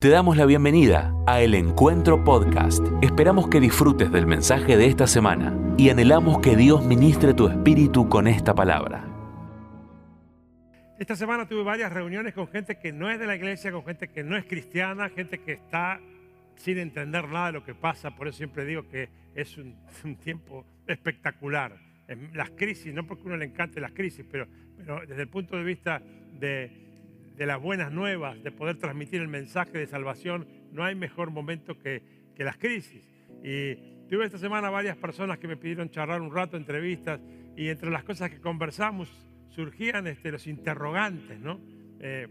[0.00, 2.86] Te damos la bienvenida a El Encuentro Podcast.
[3.02, 8.08] Esperamos que disfrutes del mensaje de esta semana y anhelamos que Dios ministre tu espíritu
[8.08, 9.04] con esta palabra.
[11.00, 14.06] Esta semana tuve varias reuniones con gente que no es de la iglesia, con gente
[14.06, 15.98] que no es cristiana, gente que está
[16.54, 18.12] sin entender nada de lo que pasa.
[18.12, 19.74] Por eso siempre digo que es un,
[20.22, 21.76] tiempo espectacular.
[22.34, 24.46] Las crisis, no porque uno le encante las crisis, pero
[25.08, 26.00] desde el punto de vista
[26.38, 26.87] de,
[27.38, 31.78] de las buenas nuevas, de poder transmitir el mensaje de salvación, no hay mejor momento
[31.78, 32.02] que,
[32.34, 33.08] que las crisis.
[33.44, 33.76] Y
[34.08, 37.20] tuve esta semana varias personas que me pidieron charlar un rato, entrevistas,
[37.56, 39.08] y entre las cosas que conversamos
[39.50, 41.60] surgían este, los interrogantes, ¿no?
[42.00, 42.26] Eh,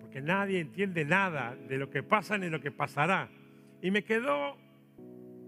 [0.00, 3.28] porque nadie entiende nada de lo que pasa ni lo que pasará.
[3.82, 4.56] Y me quedó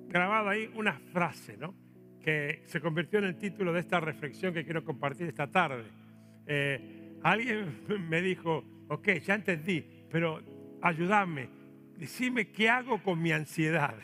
[0.08, 1.74] grabada ahí una frase, ¿no?
[2.20, 5.84] Que se convirtió en el título de esta reflexión que quiero compartir esta tarde.
[6.46, 10.42] Eh, alguien me dijo, ok, ya entendí, pero
[10.82, 11.48] ayúdame,
[11.96, 13.96] decime qué hago con mi ansiedad.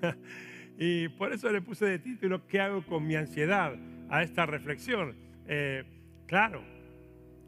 [0.78, 3.76] y por eso le puse de título, ¿qué hago con mi ansiedad?
[4.12, 5.16] a esta reflexión.
[5.48, 5.84] Eh,
[6.26, 6.62] claro,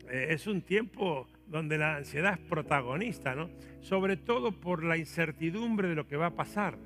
[0.09, 3.51] eh, es un tiempo donde la ansiedad es protagonista, ¿no?
[3.81, 6.79] Sobre todo por la incertidumbre de lo que va a pasar.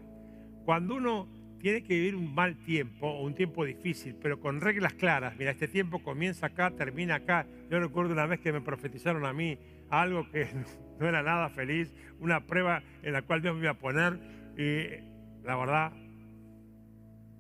[0.65, 1.29] Cuando uno
[1.59, 5.37] tiene que vivir un mal tiempo o un tiempo difícil, pero con reglas claras.
[5.37, 7.47] Mira, este tiempo comienza acá, termina acá.
[7.71, 9.59] Yo recuerdo una vez que me profetizaron a mí
[9.91, 10.49] algo que
[11.01, 14.19] no era nada feliz, una prueba en la cual Dios me iba a poner
[14.57, 15.93] y la verdad,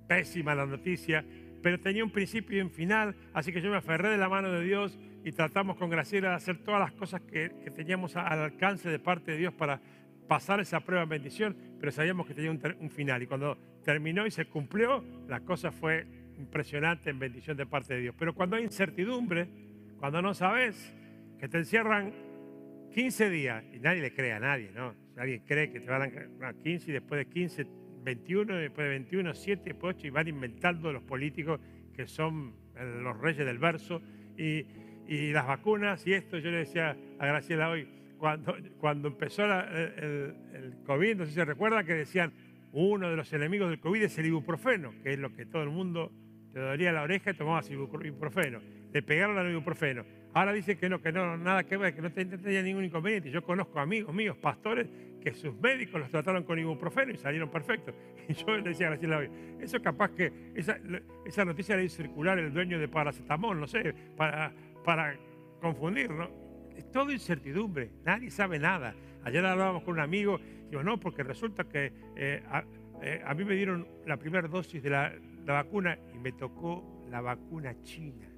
[0.06, 1.24] pésima la noticia,
[1.62, 4.50] pero tenía un principio y un final, así que yo me aferré de la mano
[4.50, 8.38] de Dios y tratamos con Graciela de hacer todas las cosas que, que teníamos al
[8.38, 9.80] alcance de parte de Dios para
[10.28, 13.22] pasar esa prueba en bendición, pero sabíamos que tenía un, final.
[13.22, 16.06] Y cuando terminó y se cumplió, la cosa fue
[16.38, 18.14] impresionante en bendición de parte de Dios.
[18.16, 19.48] Pero cuando hay incertidumbre,
[19.98, 20.94] cuando no sabes,
[21.40, 22.12] que te encierran
[22.94, 24.94] 15 días, y nadie le cree a nadie, ¿no?
[25.14, 27.66] Si alguien cree que te van a 15 y después de 15,
[28.04, 31.60] 21, después de 21, 7, después 8, y van inventando los políticos
[31.94, 34.00] que son eh, los reyes del verso,
[34.36, 34.66] y,
[35.08, 40.76] y las vacunas y esto, yo le decía a Graciela hoy, cuando, cuando empezó el,
[40.84, 42.32] COVID, no sé si se recuerda que decían,
[42.72, 45.70] uno de los enemigos del COVID es el ibuprofeno, que es lo que todo el
[45.70, 46.12] mundo
[46.52, 48.60] te dolía la oreja y tomabas ibuprofeno.
[48.92, 50.04] Le pegaron al ibuprofeno.
[50.34, 53.30] Ahora dicen que no, que no, nada que ver, que no tenía ningún inconveniente.
[53.30, 54.86] Yo conozco amigos míos, pastores,
[55.22, 57.94] que sus médicos los trataron con ibuprofeno y salieron perfectos.
[58.28, 59.26] Y yo le decía a Graciela
[59.58, 60.78] eso capaz que esa,
[61.24, 64.52] esa noticia hizo circular el dueño de paracetamol, no sé, para,
[64.84, 65.16] para
[65.62, 66.47] confundir, ¿no?
[66.78, 68.94] Es todo incertidumbre, nadie sabe nada.
[69.24, 70.38] Ayer hablábamos con un amigo,
[70.70, 72.40] digo, no, porque resulta que eh,
[73.02, 75.12] eh, a, mí me dieron la primera dosis de la,
[75.44, 78.28] vacuna y me tocó la vacuna china.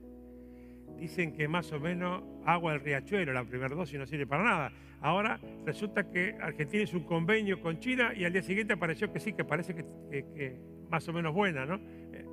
[0.96, 4.72] Dicen que más o menos agua del riachuelo, la primera dosis no sirve para nada.
[5.02, 9.20] Ahora resulta que Argentina hizo un convenio con China y al día siguiente apareció que
[9.20, 11.76] sí, que parece que, más o menos buena, ¿no?
[12.12, 12.24] Eh,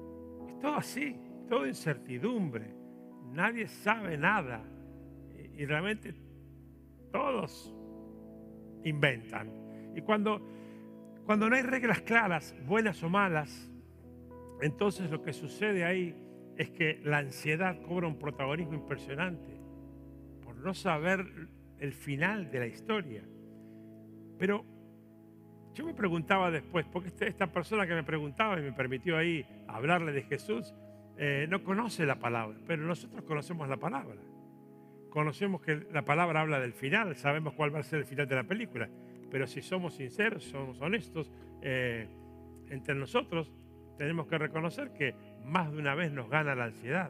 [0.47, 1.15] es todo así,
[1.49, 2.65] todo incertidumbre.
[3.33, 4.63] Nadie sabe nada
[5.57, 6.13] y realmente
[7.11, 7.73] todos
[8.83, 9.51] inventan.
[9.95, 10.39] Y cuando,
[11.25, 13.71] cuando no hay reglas claras, buenas o malas,
[14.61, 16.15] entonces lo que sucede ahí
[16.57, 19.59] es que la ansiedad cobra un protagonismo impresionante
[20.43, 21.25] por no saber
[21.79, 23.23] el final de la historia.
[24.37, 24.63] Pero
[25.73, 29.45] yo me preguntaba después, porque este, esta persona que me preguntaba y me permitió ahí
[29.67, 30.73] hablarle de Jesús,
[31.17, 34.17] eh, no conoce la palabra, pero nosotros conocemos la palabra
[35.17, 38.35] conocemos que la palabra habla del final, sabemos cuál va a ser el final de
[38.35, 38.87] la película,
[39.31, 41.31] pero si somos sinceros, somos honestos,
[41.63, 42.07] eh,
[42.69, 43.51] entre nosotros
[43.97, 47.09] tenemos que reconocer que más de una vez nos gana la ansiedad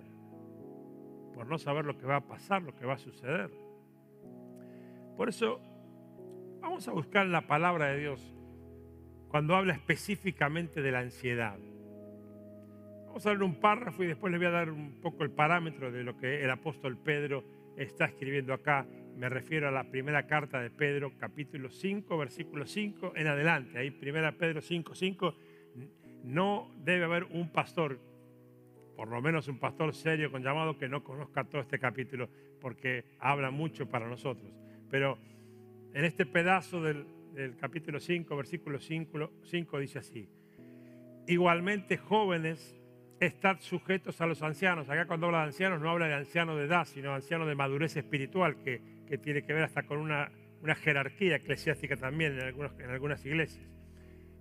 [1.34, 3.52] por no saber lo que va a pasar, lo que va a suceder.
[5.18, 5.60] Por eso
[6.62, 8.34] vamos a buscar la palabra de Dios
[9.28, 11.60] cuando habla específicamente de la ansiedad.
[13.08, 15.92] Vamos a leer un párrafo y después le voy a dar un poco el parámetro
[15.92, 18.86] de lo que el apóstol Pedro está escribiendo acá.
[19.16, 23.78] Me refiero a la primera carta de Pedro, capítulo 5, versículo 5 en adelante.
[23.78, 25.36] Ahí, primera Pedro 5, 5.
[26.24, 28.00] No debe haber un pastor,
[28.96, 32.30] por lo menos un pastor serio con llamado, que no conozca todo este capítulo,
[32.60, 34.52] porque habla mucho para nosotros.
[34.90, 35.18] Pero
[35.94, 37.06] en este pedazo del,
[37.60, 40.28] capítulo 5, versículo 5, 5 dice así.
[41.28, 42.77] Igualmente jóvenes
[43.20, 44.90] estad sujetos a los ancianos.
[44.90, 47.98] Acá cuando habla de ancianos no habla de anciano de edad, sino anciano de madurez
[47.98, 48.82] espiritual, que,
[49.20, 50.30] tiene que ver hasta con una,
[50.76, 53.66] jerarquía eclesiástica también en, en algunas iglesias.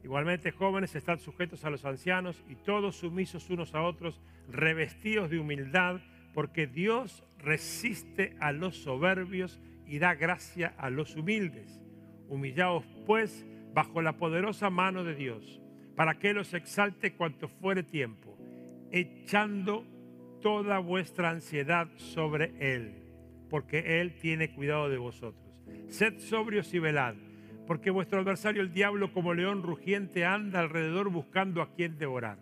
[0.03, 5.39] Igualmente, jóvenes, estad sujetos a los ancianos y todos sumisos unos a otros, revestidos de
[5.39, 6.01] humildad,
[6.33, 11.81] porque Dios resiste a los soberbios y da gracia a los humildes.
[12.29, 15.61] Humillaos pues bajo la poderosa mano de Dios,
[15.97, 18.36] para que Él os exalte cuanto fuere tiempo,
[18.93, 19.85] echando
[20.41, 22.95] toda vuestra ansiedad sobre Él,
[23.51, 25.45] porque Él tiene cuidado de vosotros.
[25.89, 27.15] Sed sobrios y velad,
[27.67, 32.39] porque vuestro adversario el diablo como león rugiente anda alrededor buscando a quien devorar,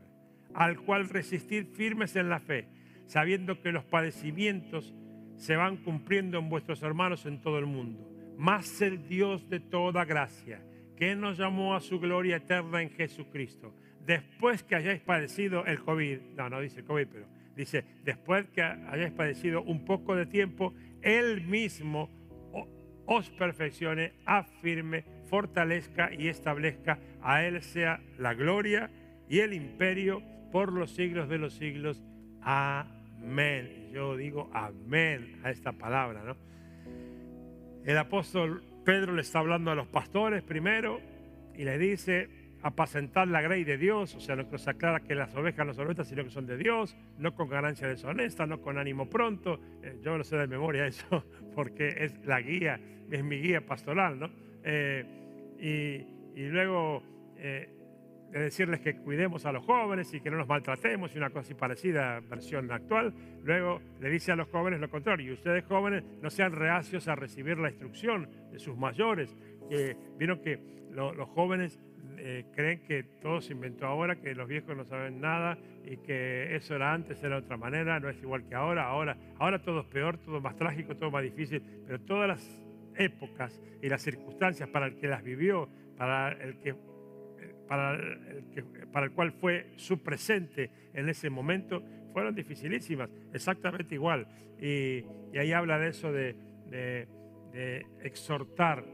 [0.54, 2.68] al cual resistid firmes en la fe,
[3.06, 4.94] sabiendo que los padecimientos
[5.36, 8.00] se van cumpliendo en vuestros hermanos en todo el mundo.
[8.36, 10.62] Mas el Dios de toda gracia,
[10.96, 13.74] que nos llamó a su gloria eterna en Jesucristo,
[14.06, 19.12] después que hayáis padecido el COVID, no, no dice COVID, pero dice, después que hayáis
[19.12, 22.10] padecido un poco de tiempo, Él mismo
[23.06, 26.98] os perfeccione, afirme, fortalezca y establezca.
[27.22, 28.90] A Él sea la gloria
[29.28, 32.02] y el imperio por los siglos de los siglos.
[32.42, 33.90] Amén.
[33.92, 36.36] Yo digo amén a esta palabra, ¿no?
[37.84, 41.00] El apóstol Pedro le está hablando a los pastores primero
[41.54, 42.28] y le dice,
[42.64, 45.84] apacentar la grey de Dios, o sea, no nos aclara que las ovejas no son
[45.84, 49.60] nuestras, sino que son de Dios, no con ganancia deshonesta, no con ánimo pronto.
[49.82, 52.80] Eh, yo no sé de memoria eso, porque es la guía,
[53.10, 54.30] es mi guía pastoral, ¿no?
[54.64, 55.04] Eh,
[55.60, 57.02] y, luego
[57.36, 57.68] eh,
[58.32, 61.40] de decirles que cuidemos a los jóvenes y que no nos maltratemos, y una cosa
[61.40, 63.12] así parecida, versión actual.
[63.44, 67.14] Luego le dice a los jóvenes lo contrario, y ustedes jóvenes no sean reacios a
[67.14, 69.36] recibir la instrucción de sus mayores,
[69.68, 71.80] que vieron que los jóvenes
[72.18, 76.54] eh, creen que todo se inventó ahora, que los viejos no saben nada y que
[76.54, 78.86] eso era antes, era de otra manera, no es igual que ahora.
[78.86, 82.62] Ahora, ahora todo es peor, todo más trágico, todo más difícil, pero todas las
[82.96, 86.74] épocas y las circunstancias para el que las vivió, para el que
[87.68, 91.82] para el, que, para el cual fue su presente en ese momento,
[92.12, 94.26] fueron dificilísimas, exactamente igual.
[94.60, 95.04] Y,
[95.36, 97.06] ahí habla de eso de
[98.02, 98.84] exhortar,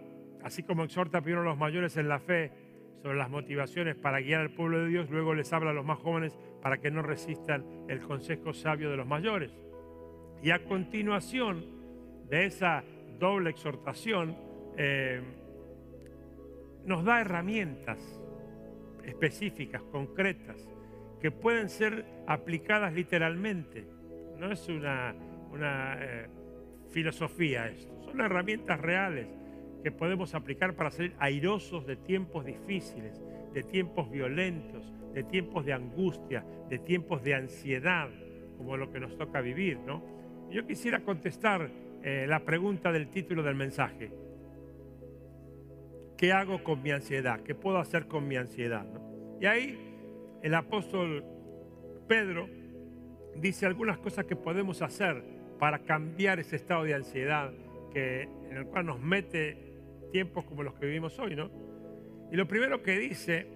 [0.43, 2.53] así como exhorta primero a los mayores en la fe,
[3.03, 5.99] sobre las motivaciones para guiar al pueblo de Dios, luego les habla a los más
[5.99, 9.51] jóvenes para que no resistan el consejo sabio de los mayores.
[10.43, 11.65] Y a continuación
[12.29, 12.85] de esa
[13.19, 14.37] doble exhortación,
[14.77, 15.23] eh,
[16.85, 17.99] nos da herramientas
[19.05, 20.69] específicas, concretas,
[21.21, 23.87] que pueden ser aplicadas literalmente.
[24.39, 25.15] No es una,
[25.51, 26.29] una eh,
[26.91, 29.40] filosofía esto, son herramientas reales
[29.83, 33.21] que podemos aplicar para salir airosos de tiempos difíciles,
[33.53, 38.09] de tiempos violentos, de tiempos de angustia, de tiempos de ansiedad,
[38.57, 40.03] como lo que nos toca vivir, ¿no?
[40.51, 41.71] Yo quisiera contestar
[42.03, 44.11] eh, la pregunta del título del mensaje.
[46.17, 47.41] ¿Qué hago con mi ansiedad?
[47.41, 48.87] ¿Qué puedo hacer con mi ansiedad?
[49.41, 49.79] Y ahí
[50.43, 51.25] el apóstol
[52.07, 52.49] Pedro
[53.37, 55.23] dice algunas cosas que podemos hacer
[55.59, 57.53] para cambiar ese estado de ansiedad
[57.93, 59.70] que, en el cual nos mete
[60.11, 61.51] tiempos como los que vivimos hoy, ¿no?
[62.31, 63.47] Y lo primero que dice,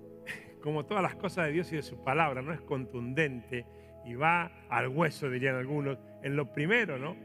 [0.62, 3.66] como todas las cosas de Dios y de su palabra, no es contundente
[4.04, 7.16] y va al hueso, dirían algunos, en lo primero, ¿no?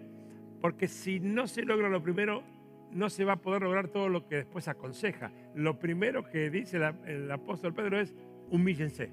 [0.61, 2.43] Porque si no se logra lo primero,
[2.91, 5.31] no se va a poder lograr todo lo que después aconseja.
[5.55, 8.13] Lo primero que dice el apóstol Pedro es,
[8.49, 9.11] humíllense.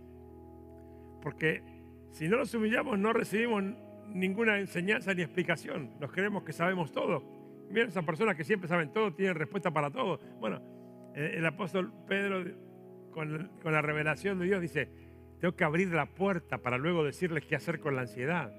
[1.20, 1.62] Porque
[2.10, 3.62] si no nos humillamos, no recibimos
[4.08, 5.90] ninguna enseñanza ni explicación.
[6.00, 7.43] Nos creemos que sabemos todo
[7.82, 10.20] Esas personas que siempre saben todo, tienen respuesta para todo.
[10.38, 10.62] Bueno,
[11.14, 12.44] eh, el apóstol Pedro,
[13.10, 14.88] con, la revelación de Dios, dice,
[15.40, 18.52] tengo que abrir la puerta para luego decirles qué hacer con la ansiedad.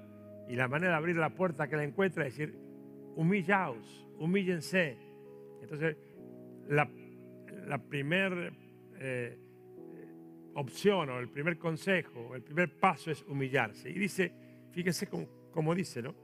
[0.48, 2.58] Y la manera de abrir la puerta que la encuentra es decir,
[3.16, 4.98] humillaos, humíllense.
[5.62, 5.96] Entonces,
[6.68, 6.88] la,
[7.88, 8.52] primera
[8.98, 9.38] eh,
[10.54, 13.90] opción o el primer consejo, el primer paso es humillarse.
[13.90, 14.32] Y dice,
[14.72, 15.08] fíjense
[15.50, 16.14] cómo dice, ¿no?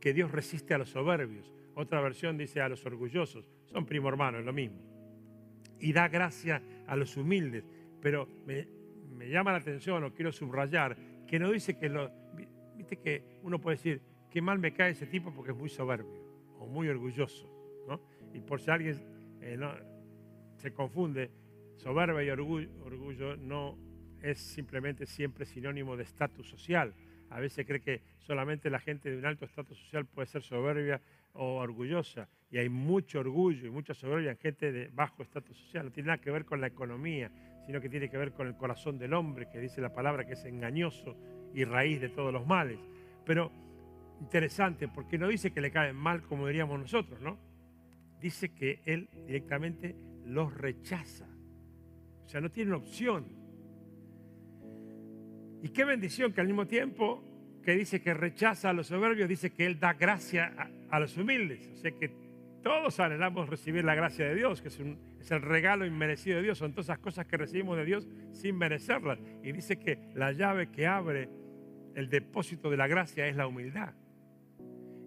[0.00, 3.50] Que Dios resiste a los soberbios otra versión dice a los orgullosos.
[3.66, 4.78] Son primo hermano, es lo mismo.
[5.80, 7.64] Y da gracia a los humildes.
[8.00, 8.66] Pero me,
[9.28, 12.10] llama la atención, o quiero subrayar, que no dice que lo.
[12.76, 16.24] Viste que uno puede decir, qué mal me cae ese tipo porque es muy soberbio
[16.58, 17.50] o muy orgulloso.
[18.32, 19.00] Y por si alguien
[19.40, 19.56] eh,
[20.56, 21.30] se confunde,
[21.76, 23.78] soberbia y orgullo, orgullo no
[24.20, 26.94] es simplemente siempre sinónimo de estatus social.
[27.30, 31.00] A veces cree que solamente la gente de un alto estatus social puede ser soberbia
[31.34, 32.28] o orgullosa.
[32.50, 35.86] Y hay mucho orgullo y mucha soberbia en gente de bajo estatus social.
[35.86, 37.30] No tiene nada que ver con la economía,
[37.66, 40.34] sino que tiene que ver con el corazón del hombre, que dice la palabra que
[40.34, 41.16] es engañoso
[41.52, 42.78] y raíz de todos los males.
[43.24, 43.50] Pero
[44.20, 47.38] interesante, porque no dice que le caen mal como diríamos nosotros, ¿no?
[48.20, 51.28] Dice que él directamente los rechaza.
[52.24, 53.26] O sea, no tiene opción.
[55.62, 57.33] Y qué bendición que al mismo tiempo
[57.64, 61.68] que dice que rechaza a los soberbios, dice que Él da gracia a, los humildes.
[61.72, 62.10] O sea que
[62.62, 66.44] todos anhelamos recibir la gracia de Dios, que es, un- es el regalo inmerecido de
[66.44, 66.58] Dios.
[66.58, 69.18] Son todas esas cosas que recibimos de Dios sin merecerlas.
[69.42, 71.28] Y dice que la llave que abre
[71.94, 73.94] el depósito de la gracia es la humildad.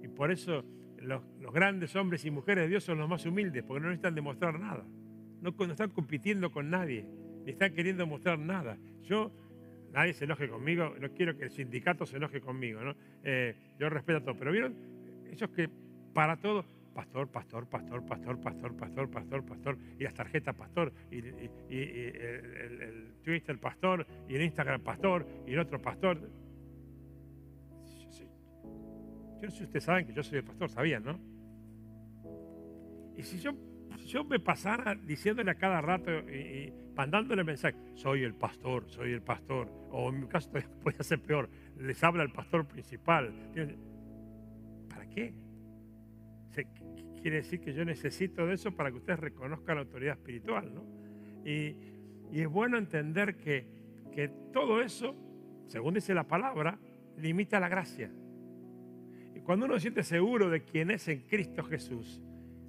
[0.03, 0.65] Y por eso
[0.99, 4.15] los, los grandes hombres y mujeres de Dios son los más humildes, porque no necesitan
[4.15, 4.83] demostrar nada.
[5.41, 7.05] No, no están compitiendo con nadie,
[7.45, 8.77] ni están queriendo mostrar nada.
[9.03, 9.31] Yo,
[9.93, 12.95] nadie se enoje conmigo, no quiero que el sindicato se enoje conmigo, ¿no?
[13.23, 14.75] Eh, yo respeto a todo, pero vieron,
[15.31, 15.69] esos que
[16.13, 21.17] para todo, pastor, pastor, pastor, pastor, pastor, pastor, pastor, pastor, y las tarjetas pastor, y,
[21.17, 26.17] y el, el- Twitter pastor, y el Instagram pastor, y el otro pastor.
[29.39, 31.19] Yo, no sé si ustedes saben que yo soy el pastor, sabían, ¿no?
[33.15, 33.51] Y si yo,
[33.99, 39.13] si yo me pasara diciéndole a cada rato y mandándole mensaje, soy el pastor, soy
[39.13, 40.49] el pastor, o en mi caso
[40.81, 43.31] puede ser peor, les habla el pastor principal.
[44.89, 45.33] ¿Para qué?
[47.21, 50.83] Quiere decir que yo necesito de eso para que ustedes reconozcan la autoridad espiritual, ¿no?
[51.45, 51.75] Y,
[52.31, 53.67] y es bueno entender que,
[54.11, 55.15] que todo eso,
[55.67, 56.79] según dice la palabra,
[57.17, 58.11] limita la gracia.
[59.35, 62.21] Y cuando uno se siente seguro de quién es en Cristo Jesús,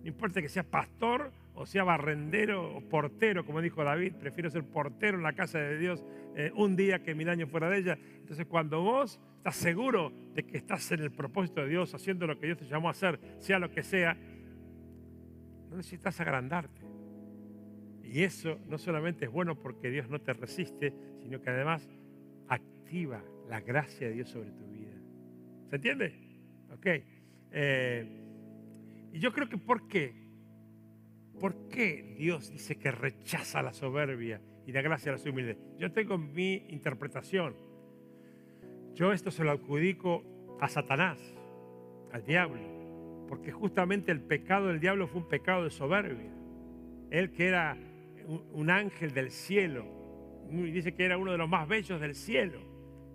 [0.02, 4.62] no importa que sea pastor o sea barrendero o portero, como dijo David, prefiero ser
[4.64, 6.04] portero en la casa de Dios
[6.36, 7.98] eh, un día que mil años fuera de ella.
[8.20, 12.38] Entonces cuando vos estás seguro de que estás en el propósito de Dios, haciendo lo
[12.38, 14.16] que Dios te llamó a hacer, sea lo que sea,
[15.68, 16.80] no necesitas agrandarte.
[18.04, 21.88] Y eso no solamente es bueno porque Dios no te resiste, sino que además
[22.46, 24.94] activa la gracia de Dios sobre tu vida.
[25.68, 26.14] ¿Se entiende?
[26.72, 26.86] Ok.
[27.50, 28.06] Eh,
[29.12, 30.27] y yo creo que ¿por qué?
[31.40, 35.56] ¿Por qué Dios dice que rechaza la soberbia y da gracia a la humilde?
[35.78, 37.54] Yo tengo mi interpretación.
[38.94, 40.24] Yo esto se lo adjudico
[40.60, 41.18] a Satanás,
[42.12, 42.60] al diablo,
[43.28, 46.32] porque justamente el pecado del diablo fue un pecado de soberbia.
[47.10, 47.76] Él que era
[48.52, 49.86] un, ángel del cielo,
[50.50, 52.58] dice que era uno de los más bellos del cielo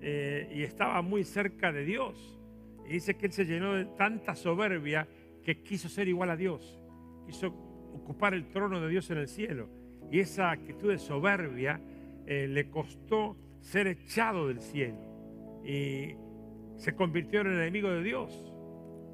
[0.01, 2.39] eh, y estaba muy cerca de Dios.
[2.87, 5.07] Y dice que él se llenó de tanta soberbia
[5.43, 6.79] que quiso ser igual a Dios,
[7.25, 7.53] quiso
[7.93, 9.69] ocupar el trono de Dios en el cielo.
[10.11, 11.79] Y esa actitud de soberbia
[12.25, 14.97] eh, le costó ser echado del cielo
[15.63, 16.15] y
[16.75, 18.53] se convirtió en el enemigo de Dios.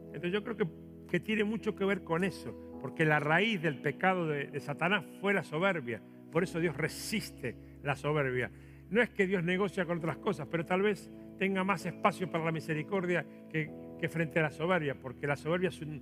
[0.08, 0.68] Entonces yo creo que,
[1.08, 5.34] que tiene mucho que ver con eso, porque la raíz del pecado de, Satanás fue
[5.34, 6.02] la soberbia.
[6.32, 8.52] Por eso Dios resiste la soberbia.
[8.90, 12.44] No es que Dios negocia con otras cosas, pero tal vez tenga más espacio para
[12.44, 16.02] la misericordia que, que frente a la soberbia, porque la soberbia es un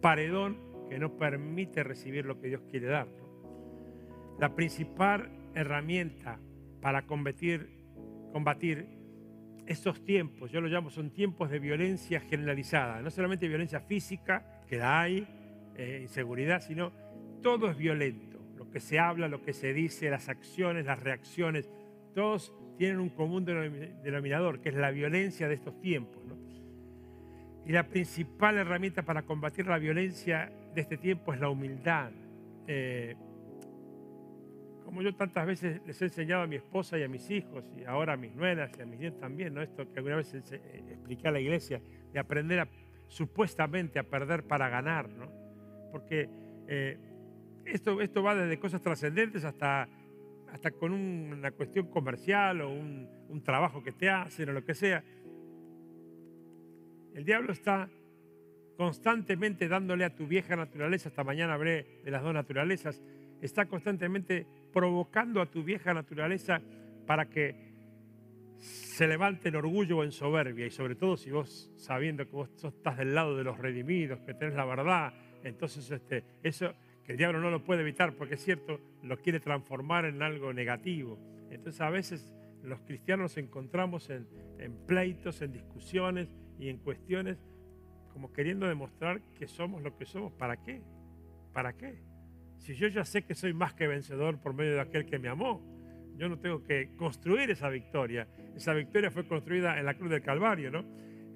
[0.00, 3.08] paredón que no permite recibir lo que Dios quiere dar.
[4.38, 6.38] La principal herramienta
[6.80, 7.68] para combatir,
[9.66, 14.76] estos tiempos, yo lo llamo, son tiempos de violencia generalizada, no solamente violencia física, que
[14.76, 15.26] la hay,
[15.76, 16.92] eh, inseguridad, sino
[17.42, 18.38] todo es violento.
[18.56, 21.70] Lo que se habla, lo que se dice, las acciones, las reacciones,
[22.14, 26.22] todos tienen un común denomi- denominador, que es la violencia de estos tiempos.
[26.24, 26.36] ¿no?
[27.64, 32.10] Y la principal herramienta para combatir la violencia de este tiempo es la humildad.
[32.66, 33.14] Eh,
[34.84, 37.84] como yo tantas veces les he enseñado a mi esposa y a mis hijos, y
[37.84, 39.62] ahora a mis nueras y a mis nietos también, ¿no?
[39.62, 41.80] esto que alguna vez eh, expliqué a la iglesia,
[42.12, 42.68] de aprender
[43.08, 45.26] supuestamente a perder para ganar, ¿no?
[45.90, 46.28] porque
[46.68, 46.98] eh,
[47.64, 49.88] esto, esto va desde cosas trascendentes hasta,
[50.52, 54.64] hasta con un- una cuestión comercial o un, un trabajo que te hacen o lo
[54.64, 55.02] que sea.
[57.14, 57.88] El diablo está
[58.76, 63.02] constantemente dándole a tu vieja naturaleza, esta mañana hablé de las dos naturalezas,
[63.40, 66.60] está constantemente provocando a tu vieja naturaleza
[67.06, 67.72] para que
[68.58, 72.50] se levante en orgullo o en soberbia, y sobre todo si vos sabiendo que vos
[72.64, 75.12] estás del lado de los redimidos, que tenés la verdad,
[75.42, 76.72] entonces este, eso
[77.04, 80.54] que el diablo no lo puede evitar, porque es cierto, lo quiere transformar en algo
[80.54, 81.18] negativo.
[81.50, 84.26] Entonces a veces los cristianos nos encontramos en,
[84.58, 87.44] en pleitos, en discusiones y en cuestiones
[88.14, 90.32] como queriendo demostrar que somos lo que somos.
[90.32, 90.80] ¿Para qué?
[91.52, 92.00] ¿Para qué?
[92.56, 95.28] Si yo ya sé que soy más que vencedor por medio de aquel que me
[95.28, 95.60] amó,
[96.16, 98.26] yo no tengo que construir esa victoria.
[98.56, 100.84] Esa victoria fue construida en la cruz del Calvario, ¿no?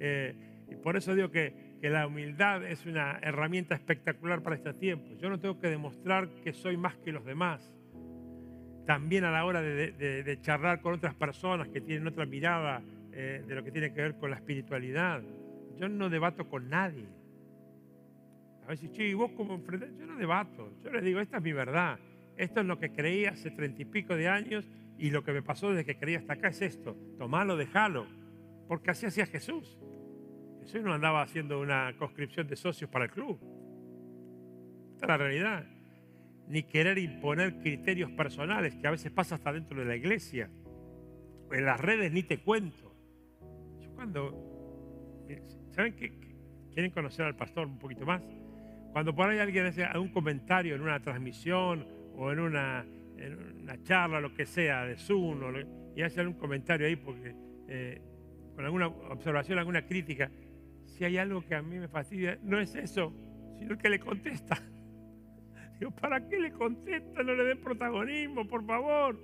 [0.00, 0.34] Eh,
[0.70, 5.14] y por eso digo que, que la humildad es una herramienta espectacular para este tiempo.
[5.20, 7.74] Yo no tengo que demostrar que soy más que los demás.
[8.86, 12.80] También a la hora de, de- de charlar con otras personas que tienen otra mirada
[13.12, 15.22] eh, de lo que tiene que ver con la espiritualidad.
[15.78, 17.06] Yo no debato con nadie.
[18.64, 19.90] A veces, che, ¿y vos cómo enfrentás?
[19.96, 20.72] Yo no debato.
[20.82, 21.98] Yo les digo, esta es mi verdad.
[22.36, 24.68] Esto es lo que creí hace treinta y pico de años
[24.98, 26.96] y lo que me pasó desde que creí hasta acá es esto.
[27.16, 28.06] Tomalo, dejalo.
[28.66, 29.78] Porque así hacía Jesús.
[30.60, 33.38] Jesús no andaba haciendo una conscripción de socios para el club.
[34.92, 35.64] Esta es la realidad.
[36.48, 40.50] Ni querer imponer criterios personales, que a veces pasa hasta dentro de la iglesia.
[41.50, 42.92] En las redes ni te cuento.
[43.80, 44.48] Yo cuando...
[45.78, 46.10] ¿Saben qué?
[46.74, 48.20] ¿Quieren conocer al pastor un poquito más?
[48.90, 52.84] Cuando por ahí alguien hace un comentario en una transmisión o en una,
[53.60, 55.40] una charla, lo que sea, de Zoom,
[55.94, 57.32] y hace un comentario ahí porque
[57.68, 58.02] eh,
[58.56, 60.28] con alguna observación, alguna crítica,
[60.84, 63.12] si hay algo que a mí me fastidia, no es eso,
[63.60, 64.60] sino que le contesta.
[65.78, 67.22] Digo, ¿para qué le contesta?
[67.22, 69.16] No le den protagonismo, por favor.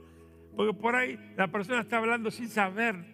[0.55, 3.14] Porque por ahí la persona está hablando sin saber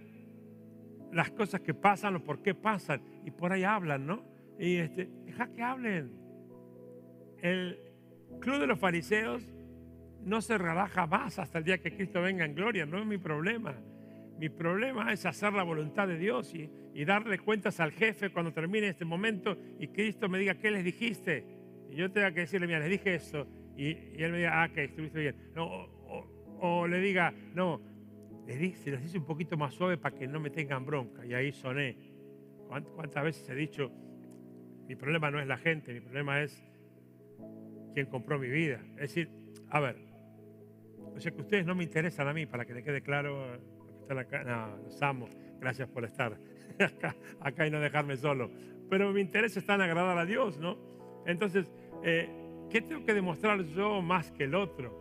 [1.12, 3.02] las cosas que pasan o por qué pasan.
[3.24, 4.24] Y por ahí hablan, ¿no?
[4.58, 6.12] Y este, deja que hablen.
[7.42, 7.78] El
[8.40, 9.42] club de los fariseos
[10.24, 13.18] no se relaja más hasta el día que Cristo venga en gloria, no es mi
[13.18, 13.74] problema.
[14.38, 16.70] Mi problema es hacer la voluntad de Dios y,
[17.04, 21.46] darle cuentas al jefe cuando termine este momento y Cristo me diga, ¿qué les dijiste?
[21.90, 23.46] Y yo tenga que decirle, mira, les dije eso.
[23.76, 25.36] Y, él me diga, ah, que estuviste bien.
[25.56, 27.80] o, le diga, no,
[28.50, 31.24] les dije, se les dice un poquito más suave para que no me tengan bronca.
[31.24, 31.96] Y ahí soné.
[32.66, 33.92] ¿Cuántas veces he dicho,
[34.88, 36.60] mi problema no es la gente, mi problema es
[37.94, 38.80] quien compró mi vida?
[38.94, 39.30] Es decir,
[39.68, 39.96] a ver,
[41.14, 43.56] o sea que ustedes no me interesan a mí, para que le quede claro
[44.08, 44.42] acá.
[44.42, 45.28] No, los amo.
[45.60, 46.36] Gracias por estar
[47.40, 48.50] acá, y no dejarme solo.
[48.88, 50.76] Pero mi interés está en agradar a Dios, ¿no?
[51.24, 51.70] Entonces,
[52.02, 52.28] eh,
[52.68, 54.99] ¿qué tengo que demostrar yo más que el otro?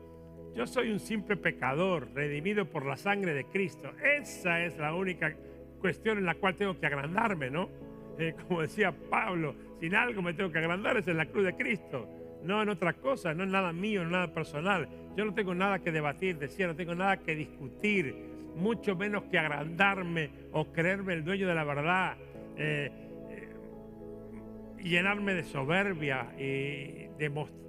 [0.56, 3.92] Yo soy un simple pecador, redimido por la sangre de Cristo.
[4.20, 5.34] Esa es la única
[5.80, 7.70] cuestión en la cual tengo que agrandarme, ¿no?
[8.18, 11.56] Eh, como decía Pablo, sin algo me tengo que agrandar, es en la cruz de
[11.56, 12.10] Cristo.
[12.44, 14.90] No en otra cosa, no en nada mío, en nada personal.
[15.16, 18.16] Yo no tengo nada que debatir, decía, no tengo nada que discutir
[18.56, 22.18] mucho menos que agrandarme o creerme el dueño de la verdad,
[22.58, 22.92] eh,
[23.30, 26.34] eh, llenarme de soberbia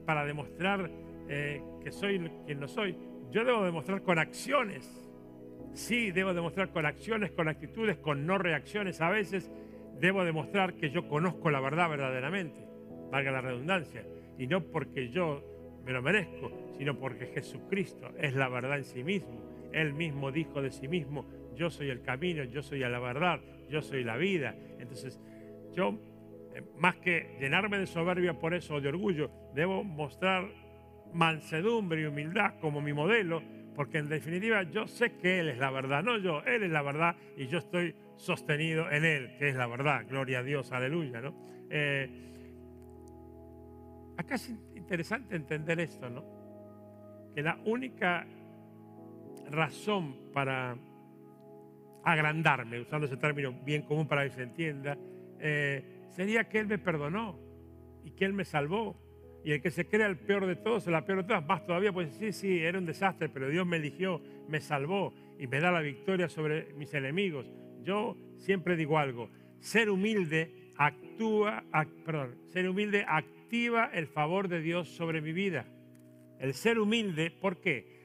[0.05, 0.91] para demostrar
[1.29, 2.97] eh, que soy quien no soy.
[3.31, 5.09] Yo debo demostrar con acciones.
[5.73, 9.01] Sí, debo demostrar con acciones, con actitudes, con no reacciones.
[9.01, 9.51] A veces
[10.01, 12.67] debo demostrar que yo conozco la verdad verdaderamente,
[13.11, 14.05] valga la redundancia,
[14.39, 15.45] y no porque yo
[15.85, 20.63] me lo merezco, sino porque Jesucristo es la verdad en sí mismo él mismo dijo
[20.63, 24.55] de sí mismo, yo soy el camino, yo soy la verdad, yo soy la vida.
[24.79, 25.21] Entonces,
[25.75, 25.99] yo,
[26.55, 30.49] eh, más que llenarme de soberbia por eso o de orgullo, debo mostrar
[31.13, 33.43] mansedumbre y humildad como mi modelo,
[33.75, 36.83] porque en definitiva yo sé que Él es la verdad, no yo, Él es la
[36.83, 40.07] verdad y yo estoy sostenido en Él, que es la verdad.
[40.09, 41.35] Gloria a Dios, aleluya, ¿no?
[41.71, 42.09] Eh,
[44.17, 46.25] acá es interesante entender esto, ¿no?
[47.35, 48.27] Que la única
[49.51, 50.77] razón para
[52.05, 54.97] agrandarme, usando ese término bien común para que se entienda,
[55.39, 57.39] eh, sería que Él me perdonó
[58.05, 58.97] y que Él me salvó.
[59.45, 61.93] Y el que se crea el peor de todos, la peor de todas, más todavía,
[61.93, 65.71] pues sí, sí, era un desastre, pero Dios me eligió, me salvó y me da
[65.71, 67.47] la victoria sobre mis enemigos.
[67.83, 71.65] Yo siempre digo algo, ser humilde actúa,
[72.05, 75.67] perdón, ser humilde activa el favor de Dios sobre mi vida.
[76.39, 78.01] El ser humilde, ¿por qué?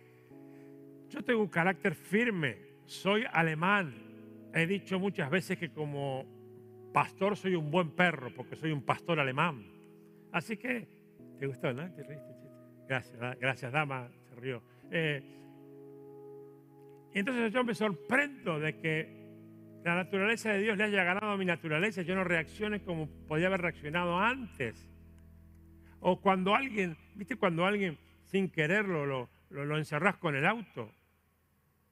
[1.09, 3.93] Yo tengo un carácter firme, soy alemán.
[4.53, 6.25] He dicho muchas veces que como
[6.93, 9.65] pastor soy un buen perro, porque soy un pastor alemán.
[10.31, 10.87] Así que,
[11.39, 11.89] ¿te gustó, no?
[12.87, 14.61] Gracias, gracias, dama, se rió.
[14.91, 15.21] Eh,
[17.13, 19.25] entonces yo me sorprendo de que
[19.83, 23.47] la naturaleza de Dios le haya ganado a mi naturaleza, yo no reaccione como podía
[23.47, 24.91] haber reaccionado antes.
[25.99, 30.91] O cuando alguien, viste, cuando alguien sin quererlo lo, lo, lo encerrás con el auto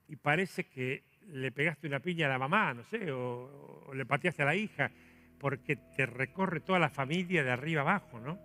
[0.07, 4.43] y parece que le pegaste una piña a la mamá, no sé, o, le pateaste
[4.43, 4.91] a la hija,
[5.39, 8.39] porque te recorre toda la familia de arriba abajo, ¿no?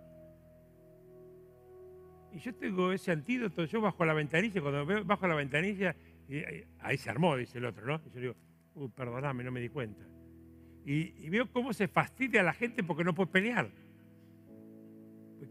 [2.33, 5.95] Y yo tengo ese antídoto, yo bajo la ventanilla, cuando veo bajo la ventanilla,
[6.27, 6.43] y
[6.79, 8.01] ahí, se armó, dice el otro, ¿no?
[8.05, 8.35] Y yo digo,
[8.75, 10.03] uh, perdóname, no me di cuenta.
[10.85, 13.69] Y, veo cómo se fastidia a la gente porque no puede pelear.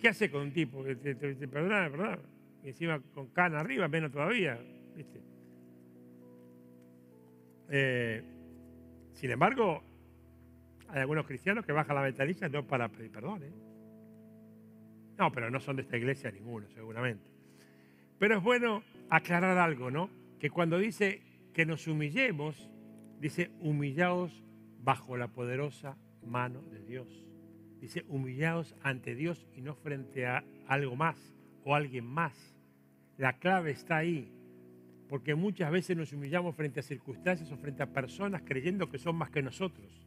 [0.01, 2.19] ¿Qué hace con un tipo te, perdona, perdona?
[2.63, 4.61] Y encima con cana arriba, menos todavía,
[4.95, 5.21] ¿viste?
[7.71, 8.23] Eh,
[9.13, 9.83] sin embargo,
[10.89, 13.43] hay algunos cristianos que bajan la ventanilla no para pedir perdón.
[13.43, 13.68] ¿eh?
[15.19, 17.29] No, pero no son de esta iglesia ninguno, seguramente.
[18.19, 20.09] Pero es bueno aclarar algo, ¿no?
[20.39, 22.71] Que cuando dice que nos humillemos,
[23.21, 24.45] dice humillaos
[24.81, 27.25] bajo la poderosa mano de Dios.
[27.81, 32.57] Dice humillaos ante Dios y no frente a algo más o alguien más.
[33.17, 34.33] La clave está ahí
[35.09, 39.17] porque muchas veces nos humillamos frente a circunstancias o frente a personas creyendo que son
[39.17, 40.07] más que nosotros.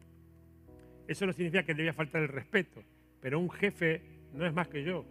[1.08, 2.84] Eso no significa que le voy a faltar el respeto,
[3.20, 5.06] pero un jefe no es más que yo.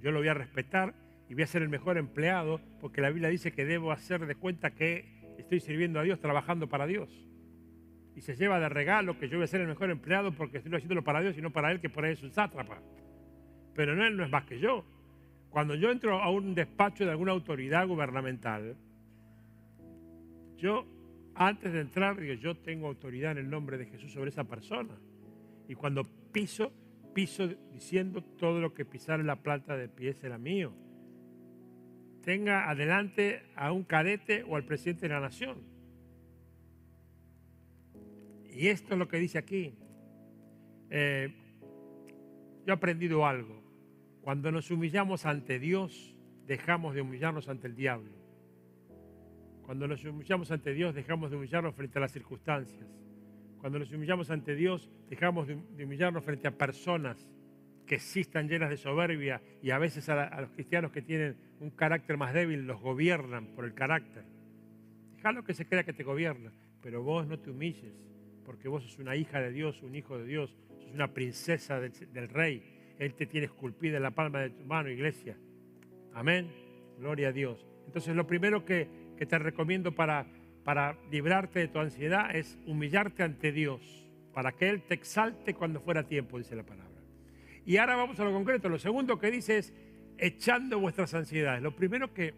[0.00, 0.94] yo lo voy a respetar
[1.28, 4.34] y voy a ser el mejor empleado porque la Biblia dice que debo hacer de
[4.34, 7.08] cuenta que estoy sirviendo a Dios, trabajando para Dios.
[8.14, 10.74] Y se lleva de regalo que yo voy a ser el mejor empleado porque estoy
[10.74, 12.80] haciéndolo para Dios y no para Él, que por ahí es un sátrapa.
[13.74, 14.84] Pero no, Él no es más que yo.
[15.50, 18.76] Cuando yo entro a un despacho de alguna autoridad gubernamental,
[20.56, 20.86] yo
[21.34, 24.94] antes de entrar digo, yo tengo autoridad en el nombre de Jesús sobre esa persona.
[25.68, 26.72] Y cuando piso,
[27.14, 30.72] piso diciendo todo lo que pisar en la planta de pie será mío.
[32.22, 35.58] Tenga adelante a un cadete o al presidente de la nación.
[38.50, 39.74] Y esto es lo que dice aquí.
[40.90, 41.32] Eh,
[42.66, 43.62] yo he aprendido algo.
[44.22, 48.12] Cuando nos humillamos ante Dios, dejamos de humillarnos ante el diablo.
[49.66, 53.03] Cuando nos humillamos ante Dios, dejamos de humillarnos frente a las circunstancias.
[53.64, 57.30] Cuando nos humillamos ante Dios, dejamos de humillarnos frente a personas
[57.86, 61.70] que sí están llenas de soberbia y a veces a, los cristianos que tienen un
[61.70, 64.24] carácter más débil los gobiernan por el carácter.
[65.16, 67.94] Déjalo que se crea que te gobierna, pero vos no te humilles,
[68.44, 72.28] porque vos sos una hija de Dios, un hijo de Dios, sos una princesa del,
[72.28, 72.94] rey.
[72.98, 75.38] Él te tiene esculpida en la palma de tu mano, iglesia.
[76.12, 76.50] Amén.
[76.98, 77.66] Gloria a Dios.
[77.86, 80.26] Entonces lo primero que te recomiendo para
[80.64, 83.80] para librarte de tu ansiedad es humillarte ante Dios,
[84.32, 86.84] para que Él te exalte cuando fuera tiempo, dice la palabra.
[87.66, 88.68] Y ahora vamos a lo concreto.
[88.68, 89.72] Lo segundo que dice es
[90.18, 91.62] echando vuestras ansiedades.
[91.62, 92.34] Lo primero que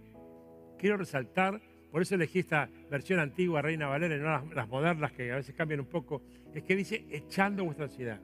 [0.79, 1.61] quiero resaltar,
[1.91, 5.55] por eso elegí esta versión antigua, Reina Valera, y no las, modernas que a veces
[5.55, 6.23] cambian un poco,
[6.55, 8.21] es que dice echando vuestra ansiedad.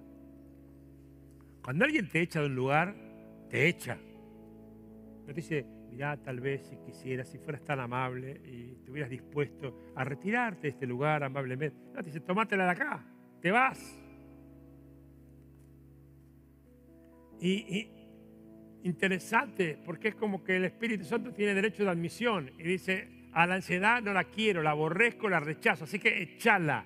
[1.63, 2.95] Cuando alguien te echa de un lugar,
[3.49, 3.99] te echa.
[5.27, 9.93] No dice, mirá, tal vez si quisieras, si fueras tan amable y te hubieras dispuesto
[9.95, 11.77] a retirarte de este lugar amablemente.
[11.95, 13.05] Te dice, tomátela de acá,
[13.41, 13.99] te vas.
[17.41, 17.89] Y,
[18.85, 23.47] interesante, porque es como que el Espíritu Santo tiene derecho de admisión y dice, a
[23.47, 26.85] la ansiedad no la quiero, la aborrezco, la rechazo, así que echala,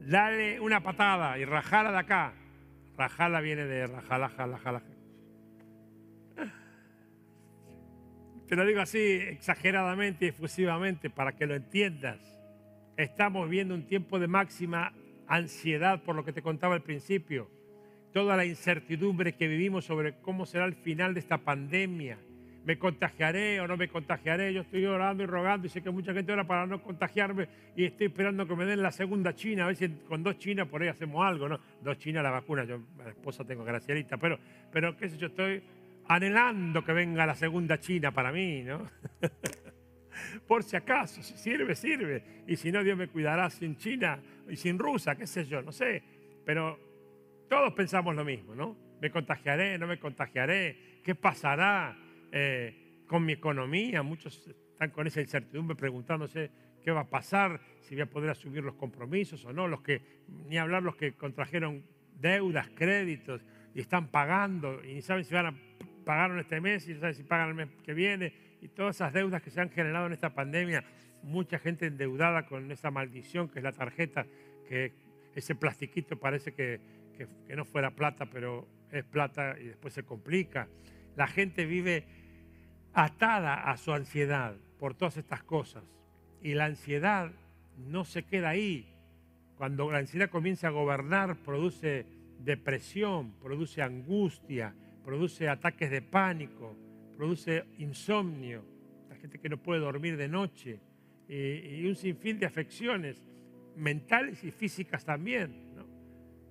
[0.00, 2.34] dale una patada y rajala de acá.
[2.96, 4.82] Rajala viene de rajala, jala, jala.
[8.48, 12.18] Te lo digo así exageradamente y efusivamente para que lo entiendas.
[12.96, 14.94] Estamos viendo un tiempo de máxima
[15.26, 17.50] ansiedad por lo que te contaba al principio.
[18.10, 22.16] Toda la incertidumbre que vivimos sobre cómo será el final de esta pandemia.
[22.64, 24.54] ¿Me contagiaré o no me contagiaré?
[24.54, 27.84] Yo estoy orando y rogando y sé que mucha gente ora para no contagiarme y
[27.84, 29.64] estoy esperando que me den la segunda China.
[29.64, 31.60] A ver si con dos chinas por ahí hacemos algo, ¿no?
[31.82, 32.64] Dos chinas la vacuna.
[32.64, 34.38] Yo, la esposa tengo gracialita, pero,
[34.72, 35.62] pero qué sé yo, estoy
[36.08, 38.86] anhelando que venga la segunda China para mí, ¿no?
[40.48, 42.44] Por si acaso, si sirve, sirve.
[42.46, 45.70] Y si no, Dios me cuidará sin China y sin Rusia, qué sé yo, no
[45.70, 46.02] sé.
[46.44, 46.78] Pero
[47.48, 48.76] todos pensamos lo mismo, ¿no?
[49.00, 49.78] ¿Me contagiaré?
[49.78, 51.00] ¿No me contagiaré?
[51.04, 51.96] ¿Qué pasará
[52.32, 54.02] eh, con mi economía?
[54.02, 56.50] Muchos están con esa incertidumbre preguntándose
[56.82, 60.00] qué va a pasar, si voy a poder asumir los compromisos o no, los que,
[60.46, 61.84] ni hablar los que contrajeron
[62.18, 63.44] deudas, créditos
[63.74, 65.67] y están pagando y ni saben si van a
[66.08, 69.12] pagaron este mes y no saben si pagan el mes que viene, y todas esas
[69.12, 70.82] deudas que se han generado en esta pandemia,
[71.22, 74.24] mucha gente endeudada con esa maldición que es la tarjeta,
[74.66, 74.94] que
[75.34, 76.80] ese plastiquito parece que,
[77.46, 80.66] que, no fuera plata, pero es plata y después se complica.
[81.14, 82.06] La gente vive
[82.94, 85.84] atada a su ansiedad por todas estas cosas.
[86.42, 87.32] Y la ansiedad
[87.76, 88.88] no se queda ahí.
[89.58, 92.06] Cuando la ansiedad comienza a gobernar, produce
[92.38, 94.74] depresión, produce angustia,
[95.08, 96.76] produce ataques de pánico,
[97.16, 98.62] produce insomnio,
[99.08, 100.80] la gente que no puede dormir de noche
[101.26, 103.26] y, un sinfín de afecciones
[103.74, 105.64] mentales y físicas también,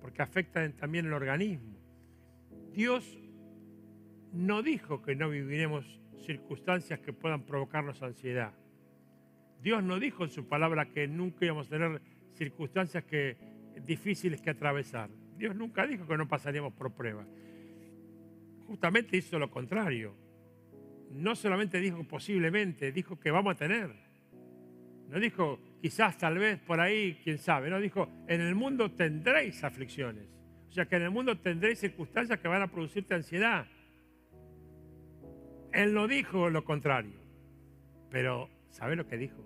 [0.00, 1.78] porque afectan también el organismo.
[2.72, 3.16] Dios
[4.32, 8.54] no dijo que no viviremos circunstancias que puedan provocarnos ansiedad.
[9.62, 12.02] Dios no dijo en su palabra que nunca íbamos a tener
[12.34, 13.36] circunstancias que,
[13.86, 15.10] difíciles que atravesar.
[15.36, 17.28] Dios nunca dijo que no pasaríamos por pruebas
[18.68, 20.14] justamente hizo lo contrario.
[21.10, 23.90] No solamente dijo posiblemente, dijo que vamos a tener.
[25.08, 27.70] No dijo quizás, tal vez, por ahí, quién sabe.
[27.70, 30.28] No dijo, en el mundo tendréis aflicciones.
[30.68, 33.66] O sea que en el mundo tendréis circunstancias que van a producirte ansiedad.
[35.72, 37.18] Él no dijo lo contrario.
[38.10, 39.42] Pero, ¿sabe lo que dijo?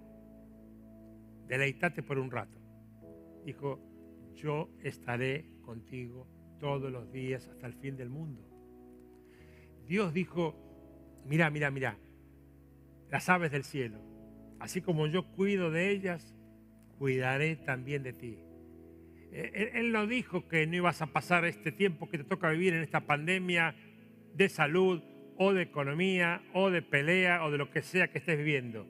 [1.47, 2.59] Deleitate por un rato.
[3.45, 3.79] Dijo,
[4.35, 6.27] yo estaré contigo
[6.59, 8.52] todos los días hasta el fin del mundo.
[9.87, 10.55] Dios dijo,
[11.27, 11.99] mira, mira, mira,
[13.11, 14.01] las aves del cielo,
[14.61, 16.35] así como yo cuido de ellas,
[16.99, 18.39] cuidaré también de ti.
[19.33, 22.75] Eh, él, no dijo que no ibas a pasar este tiempo que te toca vivir
[22.75, 23.75] en esta pandemia
[24.35, 25.03] de salud
[25.39, 28.87] o de economía o de pelea o de lo que sea que estés viviendo.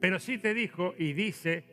[0.00, 1.64] Pero sí te dijo y dice,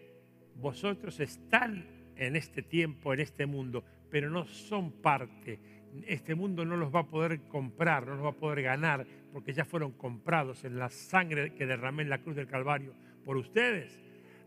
[0.56, 5.60] vosotros están en este tiempo, en este mundo, pero no son parte.
[6.08, 9.54] Este mundo no los va a poder comprar, no los va a poder ganar, porque
[9.54, 12.94] ya fueron comprados en la sangre que derramé en la cruz del Calvario
[13.26, 14.00] por ustedes.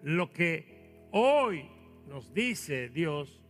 [0.03, 1.69] Lo que hoy
[2.09, 3.43] nos dice Dios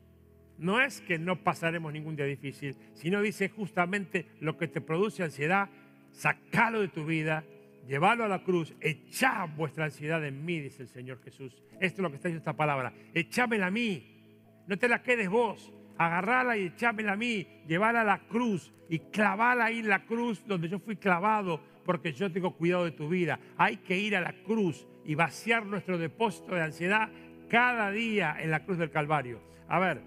[0.59, 5.23] no es que no pasaremos ningún día difícil, sino dice justamente lo que te produce
[5.23, 5.69] ansiedad,
[6.13, 7.45] sacalo de tu vida,
[7.89, 11.63] llévalo a la cruz, echá vuestra ansiedad en mí, dice el Señor Jesús.
[11.81, 14.23] Esto es lo que está diciendo esta palabra, echámela a mí,
[14.69, 15.73] no te la quedes vos,
[16.07, 20.45] agarrala y echámela a mí, llevala a la cruz y clavala ahí en la cruz
[20.47, 23.41] donde yo fui clavado, porque yo tengo cuidado de tu vida.
[23.57, 27.09] Hay que ir a la cruz y vaciar nuestro depósito de ansiedad
[27.49, 29.41] cada día en la cruz del Calvario.
[29.69, 30.01] A ver,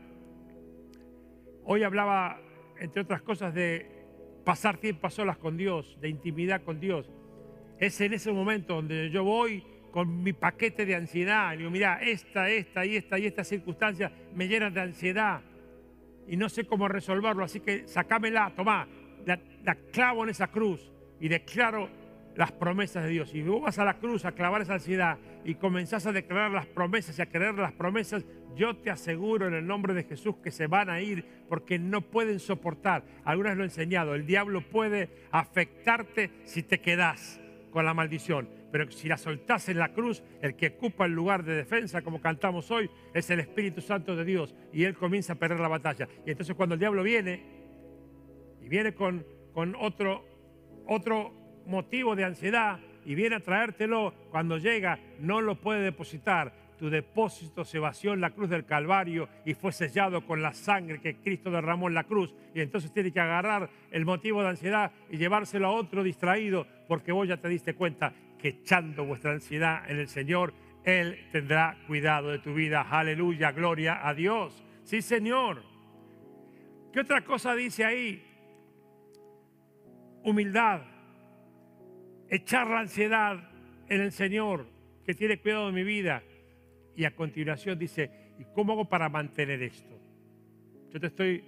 [1.64, 2.40] hoy hablaba,
[2.80, 3.92] entre otras cosas, de
[4.44, 7.12] pasar tiempo a solas con Dios, de intimidad con Dios.
[7.80, 11.54] Es en ese momento donde yo voy con mi paquete de ansiedad.
[11.54, 15.42] Y digo, mira, esta, esta y esta y esta circunstancia me llenan de ansiedad
[16.28, 18.88] y no sé cómo resolverlo, así que sacámela, tomá,
[19.26, 21.90] la, la clavo en esa cruz y declaro
[22.36, 23.34] las promesas de Dios.
[23.34, 26.66] Y vos vas a la cruz a clavar esa ansiedad y comenzás a declarar las
[26.66, 30.52] promesas y a creer las promesas, yo te aseguro en el nombre de Jesús que
[30.52, 33.04] se van a ir porque no pueden soportar.
[33.24, 37.40] Algunas lo he enseñado, el diablo puede afectarte si te quedás
[37.72, 38.50] con la maldición.
[38.76, 42.20] Pero si la soltás en la cruz, el que ocupa el lugar de defensa, como
[42.20, 44.54] cantamos hoy, es el Espíritu Santo de Dios.
[44.74, 46.10] Y Él comienza a perder la batalla.
[46.26, 47.42] Y entonces cuando el diablo viene,
[48.62, 50.26] y viene con, con otro,
[50.88, 51.32] otro
[51.66, 57.64] motivo de ansiedad, y viene a traértelo, cuando llega, no lo puede depositar tu depósito
[57.64, 61.50] se vació en la cruz del Calvario y fue sellado con la sangre que Cristo
[61.50, 62.36] derramó en la cruz.
[62.54, 67.14] Y entonces tiene que agarrar el motivo de ansiedad y llevárselo a otro distraído, porque
[67.14, 68.14] vos ya te diste cuenta
[68.46, 70.54] que echando vuestra ansiedad en el Señor,
[70.84, 72.82] Él tendrá cuidado de tu vida.
[72.82, 74.64] Aleluya, gloria a Dios.
[74.84, 75.64] Sí, Señor.
[76.94, 78.24] ¿Qué otra cosa dice ahí?
[80.24, 80.82] Humildad.
[82.30, 83.50] Echar la ansiedad
[83.90, 84.68] en el Señor,
[85.04, 86.22] que tiene cuidado de mi vida
[86.96, 90.00] y a continuación dice, ¿y cómo hago para mantener esto?
[90.92, 91.44] Yo te estoy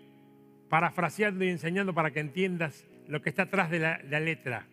[0.67, 4.65] parafraseando y enseñando para que entiendas lo que está atrás de la, letra.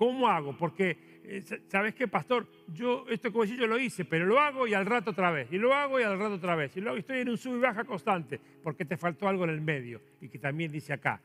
[0.00, 0.56] ¿Cómo hago?
[0.56, 2.46] Porque, eh, ¿sabes qué, pastor?
[2.68, 5.52] Yo, esto como si yo lo hice, pero lo hago y al rato otra vez,
[5.52, 7.60] y lo hago y al rato otra vez, y luego estoy en un sub y
[7.60, 11.20] baja constante, porque te faltó algo en el medio, y que también dice acá,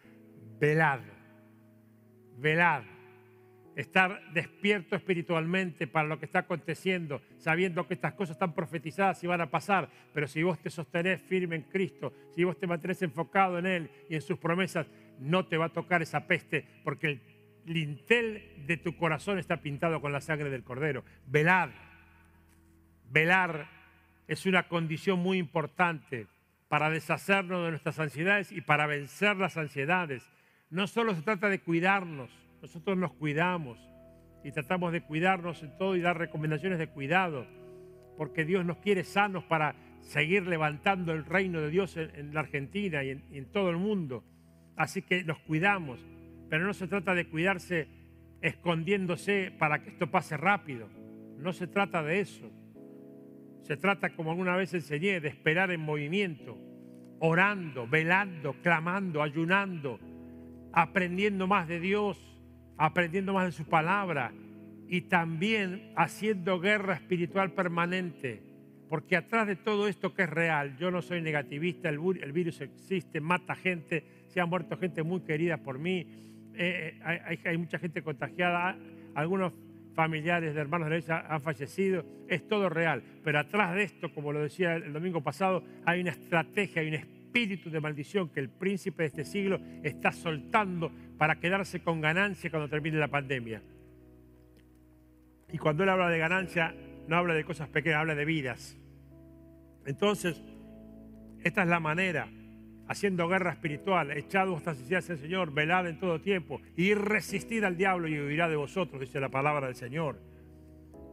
[0.60, 1.00] velad,
[2.38, 2.84] velad
[3.78, 9.28] estar despierto espiritualmente para lo que está aconteciendo, sabiendo que estas cosas están profetizadas y
[9.28, 13.02] van a pasar, pero si vos te sostenés firme en Cristo, si vos te mantenés
[13.04, 14.86] enfocado en Él y en sus promesas,
[15.18, 17.22] no te va a tocar esa peste, porque el
[17.66, 21.04] lintel de tu corazón está pintado con la sangre del Cordero.
[21.28, 21.72] Velar,
[23.12, 23.68] velar
[24.28, 26.28] es una condición muy importante
[26.68, 30.30] para deshacernos de nuestras ansiedades y para vencer las ansiedades.
[30.70, 32.30] No solo se trata de cuidarnos,
[32.62, 33.78] nosotros nos cuidamos
[34.44, 37.48] y tratamos de cuidarnos en todo y dar recomendaciones de cuidado,
[38.18, 43.04] porque Dios nos quiere sanos para seguir levantando el reino de Dios en, la Argentina
[43.04, 44.24] y en, todo el mundo.
[44.76, 46.00] Así que nos cuidamos,
[46.50, 47.88] pero no se trata de cuidarse
[48.42, 50.90] escondiéndose para que esto pase rápido.
[51.38, 52.52] No se trata de eso.
[53.64, 56.58] Se trata, como alguna vez enseñé, de esperar en movimiento,
[57.20, 60.00] orando, velando, clamando, ayunando,
[60.72, 62.36] aprendiendo más de Dios
[62.78, 64.34] aprendiendo más de su palabra
[64.88, 68.42] y también haciendo guerra espiritual permanente.
[68.90, 72.00] Porque atrás de todo esto que es real, yo no soy negativista, el,
[72.32, 76.06] virus existe, mata gente, se ha muerto gente muy querida por mí,
[76.58, 78.78] eh, hay, hay, mucha gente contagiada,
[79.14, 79.54] algunos
[79.94, 83.04] familiares de hermanos de la iglesia han fallecido, es todo real.
[83.24, 86.96] Pero atrás de esto, como lo decía el domingo pasado, hay una estrategia, hay un
[86.96, 92.50] espíritu de maldición que el príncipe de este siglo está soltando para quedarse con ganancia
[92.50, 93.62] cuando termine la pandemia.
[95.52, 96.76] Y cuando él habla de ganancia,
[97.08, 98.78] no habla de cosas pequeñas, habla de vidas.
[99.86, 100.42] Entonces,
[101.44, 102.28] esta es la manera,
[102.88, 107.78] haciendo guerra espiritual, echado hasta hacia el Señor, velad en todo tiempo, y resistir al
[107.78, 110.20] diablo y huirá de vosotros, dice la palabra del Señor.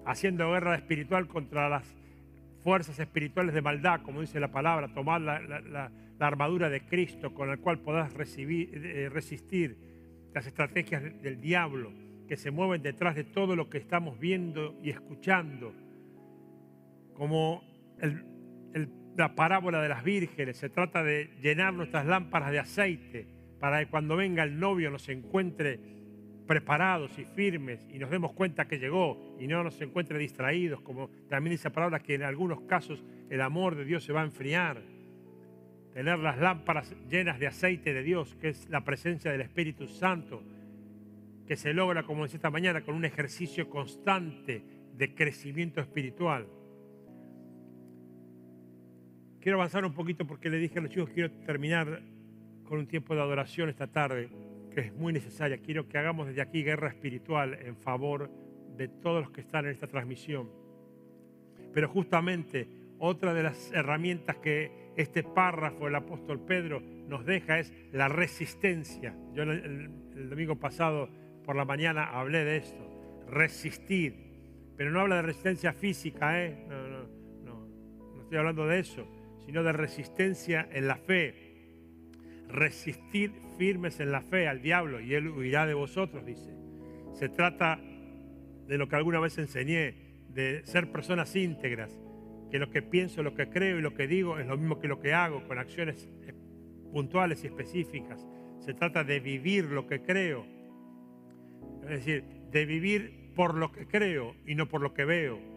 [0.05, 1.85] Haciendo guerra espiritual contra las
[2.63, 7.57] fuerzas espirituales de maldad, como dice la palabra, tomad la, armadura de Cristo con la
[7.57, 9.77] cual podás recibir, eh, resistir
[10.33, 11.93] las estrategias del diablo
[12.29, 15.75] que se mueven detrás de todo lo que estamos viendo y escuchando,
[17.15, 17.65] como
[19.17, 23.27] la parábola de las vírgenes, se trata de llenar nuestras lámparas de aceite
[23.61, 25.79] para que cuando venga el novio nos encuentre
[26.47, 31.09] preparados y firmes y nos demos cuenta que llegó y no nos encuentre distraídos, como
[31.29, 34.25] también dice la palabra que en algunos casos el amor de Dios se va a
[34.25, 34.83] enfriar.
[35.95, 40.43] Tener las lámparas llenas de aceite de Dios, que es la presencia del Espíritu Santo,
[41.47, 44.65] que se logra, como decía esta mañana, con un ejercicio constante
[44.97, 46.47] de crecimiento espiritual.
[49.43, 52.01] Quiero avanzar un poquito porque le dije a los chicos, quiero terminar
[52.63, 54.29] con un tiempo de adoración esta tarde
[54.73, 55.59] que es muy necesaria.
[55.59, 58.31] Quiero que hagamos desde aquí guerra espiritual en favor
[58.77, 60.49] de todos los que están en esta transmisión.
[61.75, 62.69] Pero justamente
[63.01, 69.13] otra de las herramientas que este párrafo del apóstol Pedro nos deja es la resistencia.
[69.35, 69.91] Yo el,
[70.31, 71.09] domingo pasado
[71.45, 74.15] por la mañana hablé de esto, resistir.
[74.77, 76.65] Pero no habla de resistencia física, ¿eh?
[76.69, 77.09] no, no,
[77.45, 77.67] no,
[78.15, 79.05] no estoy hablando de eso,
[79.53, 81.35] sino de resistencia en la fe,
[82.49, 86.55] resistir firmes en la fe al diablo y él huirá de vosotros, dice.
[87.13, 89.95] Se trata de lo que alguna vez enseñé,
[90.31, 92.01] de ser personas íntegras,
[92.51, 94.89] que lo que pienso, lo que creo y lo que digo es lo mismo que
[94.89, 96.09] lo que hago, con acciones
[96.91, 98.27] puntuales y específicas.
[98.61, 100.47] Se trata de vivir lo que creo,
[101.83, 105.52] es decir, de vivir por lo que creo y no por lo que veo.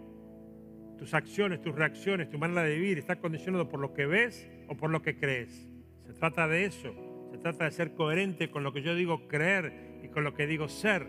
[0.97, 4.75] Tus acciones, tus reacciones, tu manera de vivir está condicionado por lo que ves o
[4.75, 5.67] por lo que crees.
[6.05, 6.93] Se trata de eso.
[7.31, 10.47] Se trata de ser coherente con lo que yo digo creer y con lo que
[10.47, 11.05] digo ser.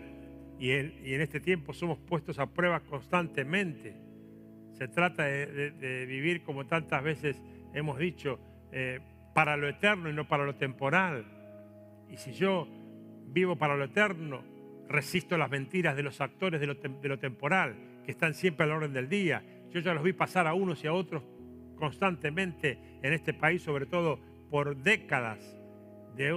[0.59, 3.95] Y en, este tiempo somos puestos a prueba constantemente.
[4.73, 7.41] Se trata de, vivir como tantas veces
[7.73, 8.39] hemos dicho,
[8.71, 8.99] eh,
[9.33, 11.25] para lo eterno y no para lo temporal.
[12.09, 12.67] Y si yo
[13.27, 14.43] vivo para lo eterno,
[14.89, 18.67] resisto las mentiras de los actores de lo, de lo temporal, que están siempre a
[18.67, 19.43] la orden del día.
[19.77, 21.21] Yo ya los vi pasar a unos y a otros
[21.75, 25.55] constantemente en este país, sobre todo por décadas
[26.15, 26.33] de,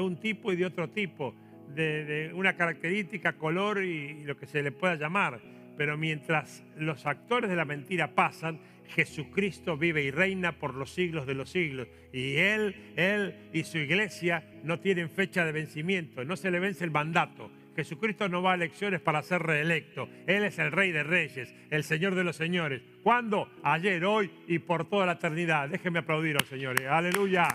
[0.00, 1.34] un tipo y de otro tipo,
[1.74, 5.40] de, una característica, color y, lo que se le pueda llamar.
[5.76, 11.26] Pero mientras los actores de la mentira pasan, Jesucristo vive y reina por los siglos
[11.26, 11.88] de los siglos.
[12.12, 16.84] Y Él, Él y su iglesia no tienen fecha de vencimiento, no se le vence
[16.84, 17.50] el mandato.
[17.74, 20.08] Jesucristo no va a elecciones para ser reelecto.
[20.26, 22.82] Él es el Rey de Reyes, el Señor de los Señores.
[23.02, 23.50] ¿Cuándo?
[23.62, 25.68] Ayer, hoy y por toda la eternidad.
[25.68, 26.80] Déjenme aplaudir al Señor.
[26.82, 27.48] Aleluya.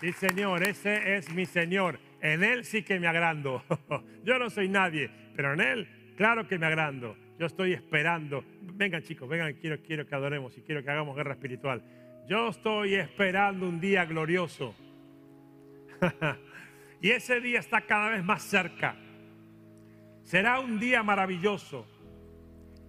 [0.00, 1.98] Sí, Señor, ese es mi Señor.
[2.22, 3.64] En Él sí que me agrando.
[4.24, 7.16] Yo no soy nadie, pero en Él, claro que me agrando.
[7.38, 8.44] Yo estoy esperando.
[8.60, 11.82] Vengan chicos, vengan, quiero, quiero que adoremos y quiero que hagamos guerra espiritual.
[12.28, 14.74] Yo estoy esperando un día glorioso.
[17.00, 18.96] Y ese día está cada vez más cerca.
[20.24, 21.86] Será un día maravilloso.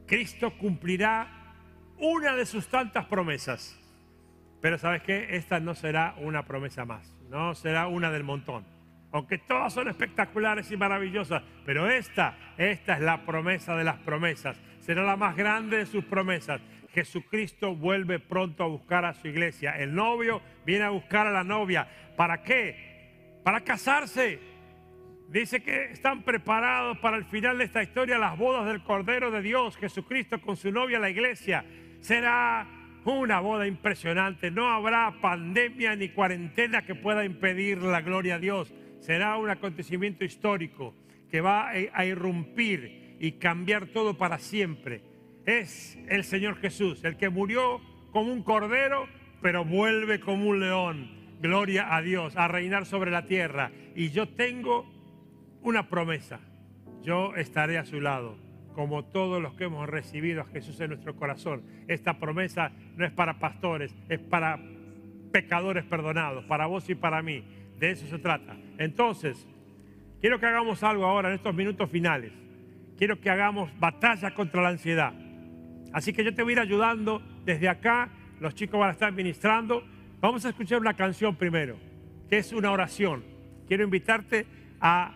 [0.05, 1.55] Cristo cumplirá
[1.97, 3.77] una de sus tantas promesas.
[4.61, 5.35] Pero sabes qué?
[5.35, 7.17] Esta no será una promesa más.
[7.29, 8.65] No será una del montón.
[9.13, 11.41] Aunque todas son espectaculares y maravillosas.
[11.65, 14.59] Pero esta, esta es la promesa de las promesas.
[14.81, 16.61] Será la más grande de sus promesas.
[16.93, 19.77] Jesucristo vuelve pronto a buscar a su iglesia.
[19.77, 21.87] El novio viene a buscar a la novia.
[22.17, 22.90] ¿Para qué?
[23.43, 24.39] Para casarse.
[25.29, 29.41] Dice que están preparados para el final de esta historia las bodas del Cordero de
[29.41, 31.63] Dios, Jesucristo con su novia, la iglesia.
[32.01, 32.67] Será
[33.05, 34.51] una boda impresionante.
[34.51, 38.73] No habrá pandemia ni cuarentena que pueda impedir la gloria a Dios.
[38.99, 40.93] Será un acontecimiento histórico
[41.29, 45.01] que va a irrumpir y cambiar todo para siempre.
[45.45, 47.79] Es el Señor Jesús, el que murió
[48.11, 49.07] como un cordero,
[49.41, 53.71] pero vuelve como un león gloria a Dios, a reinar sobre la tierra.
[53.95, 54.85] Y yo tengo
[55.63, 56.39] una promesa,
[57.01, 58.37] yo estaré a su lado,
[58.73, 61.63] como todos los que hemos recibido a Jesús en nuestro corazón.
[61.87, 64.59] Esta promesa no es para pastores, es para
[65.31, 67.43] pecadores perdonados, para vos y para mí.
[67.79, 68.55] De eso se trata.
[68.77, 69.47] Entonces,
[70.19, 72.31] quiero que hagamos algo ahora en estos minutos finales.
[72.97, 75.13] Quiero que hagamos batalla contra la ansiedad.
[75.91, 78.09] Así que yo te voy a ir ayudando desde acá.
[78.39, 79.83] Los chicos van a estar ministrando
[80.21, 81.77] Vamos a escuchar una canción primero,
[82.29, 83.23] que es una oración.
[83.67, 84.45] Quiero invitarte
[84.79, 85.11] a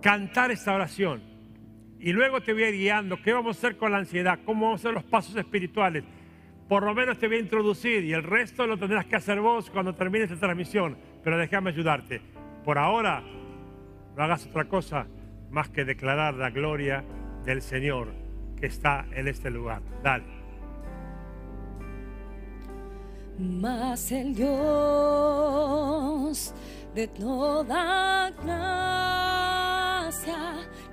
[0.00, 1.20] cantar esta oración.
[1.98, 4.66] Y luego te voy a ir guiando qué vamos a hacer con la ansiedad, cómo
[4.66, 6.04] vamos a hacer los pasos espirituales.
[6.68, 9.68] Por lo menos te voy a introducir y el resto lo tendrás que hacer vos
[9.70, 10.96] cuando termine esta transmisión.
[11.24, 12.22] Pero déjame ayudarte.
[12.64, 13.24] Por ahora,
[14.16, 15.08] no hagas otra cosa
[15.50, 17.04] más que declarar la gloria
[17.44, 18.14] del Señor
[18.56, 19.82] que está en este lugar.
[20.04, 20.39] Dale.
[23.40, 24.52] Mas el Dios
[26.94, 29.38] de toda gracia,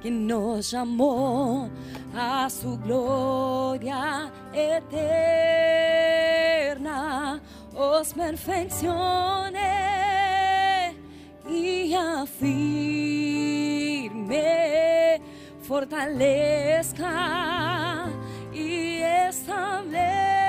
[0.02, 1.70] que nos llamó
[2.16, 5.02] a su gloria eterna,
[7.76, 9.58] os perfeccione
[11.50, 12.41] y afirme,
[15.64, 17.10] fortalezca
[18.54, 20.47] y establezca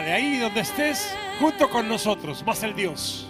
[0.00, 3.28] Dale, ahí donde estés, junto con nosotros, más el Dios.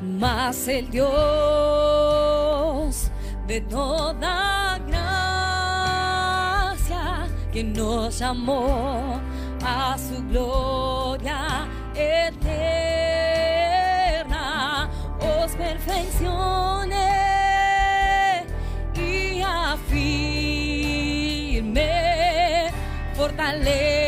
[0.00, 1.10] Mas el Dios
[3.46, 5.28] de toda gracia
[7.52, 9.20] que nos llamó
[9.62, 12.48] a su gloria eterna
[15.20, 16.96] os perfeccione
[18.94, 19.92] y afirme,
[23.14, 24.07] fortalezca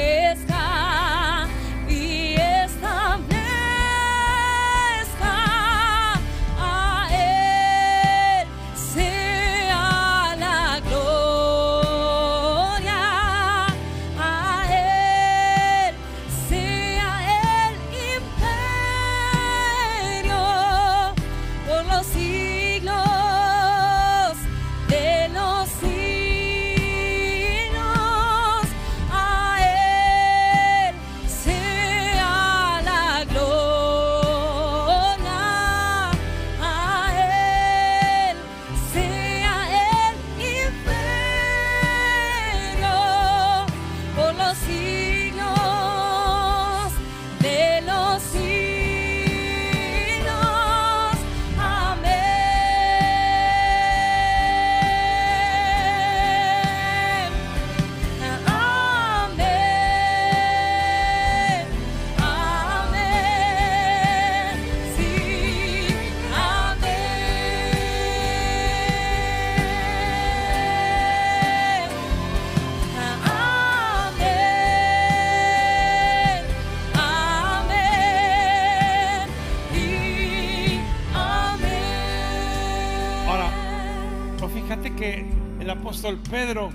[86.00, 86.70] apóstol Pedro,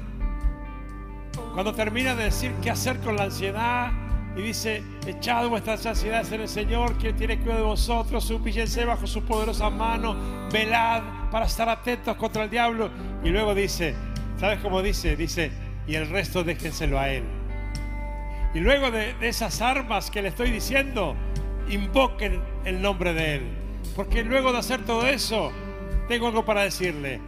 [1.53, 3.91] cuando termina de decir qué hacer con la ansiedad,
[4.37, 9.07] y dice, echad vuestras ansiedades en el Señor, quien tiene cuidado de vosotros, humíllense bajo
[9.07, 10.15] su poderosa mano,
[10.51, 11.01] velad
[11.31, 12.91] para estar atentos contra el diablo.
[13.23, 13.95] Y luego dice,
[14.37, 15.15] ¿sabes cómo dice?
[15.15, 15.51] Dice,
[15.87, 17.23] y el resto déjenselo a Él.
[18.53, 21.15] Y luego de, de esas armas que le estoy diciendo,
[21.67, 23.43] invoquen el nombre de Él.
[23.95, 25.51] Porque luego de hacer todo eso,
[26.07, 27.21] tengo algo para decirle.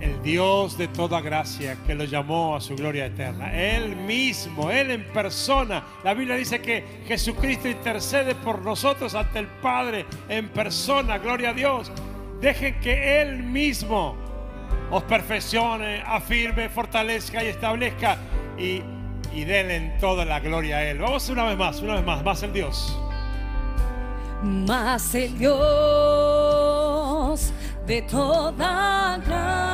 [0.00, 3.54] El Dios de toda gracia que lo llamó a su gloria eterna.
[3.54, 5.84] Él mismo, Él en persona.
[6.02, 11.18] La Biblia dice que Jesucristo intercede por nosotros ante el Padre en persona.
[11.18, 11.92] Gloria a Dios.
[12.40, 14.16] Dejen que Él mismo
[14.90, 18.18] os perfeccione, afirme, fortalezca y establezca.
[18.58, 18.82] Y,
[19.32, 20.98] y denle toda la gloria a Él.
[20.98, 22.22] Vamos una vez más, una vez más.
[22.24, 22.98] Más el Dios.
[24.42, 25.54] Mas el Dios
[27.86, 29.73] de toda gracia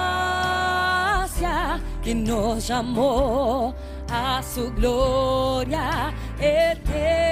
[2.11, 3.73] que nos llamó
[4.11, 7.31] a su gloria eterna.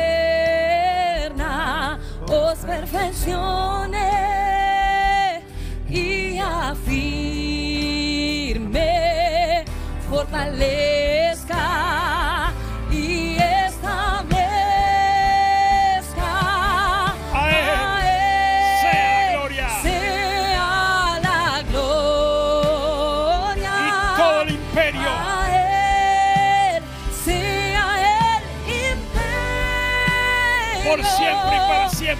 [2.29, 3.99] Os perfeccione
[5.89, 7.25] y afirme,
[10.09, 11.08] fortalezca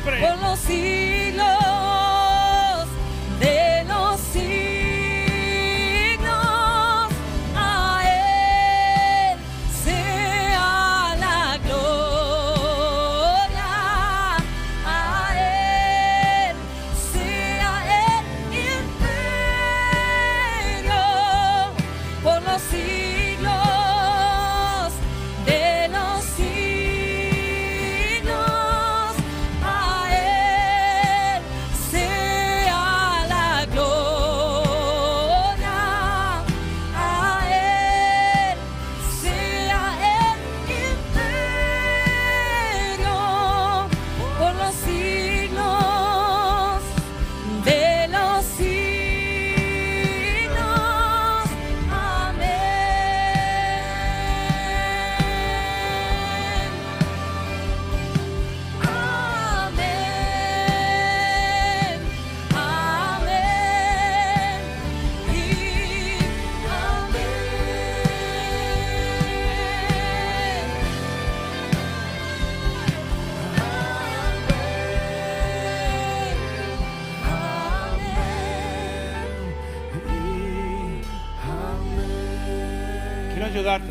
[0.09, 0.29] siempre.
[0.29, 0.39] por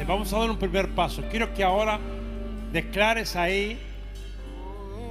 [0.08, 1.22] Vamos a dar un primer paso.
[1.30, 1.99] Quiero que ahora
[2.72, 3.78] declares ahí,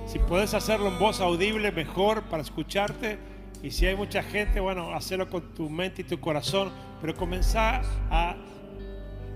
[0.06, 3.18] si puedes hacerlo en voz audible, mejor para escucharte.
[3.62, 6.72] Y si hay mucha gente, bueno, hacerlo con tu mente y tu corazón.
[7.02, 8.36] Pero comenzar a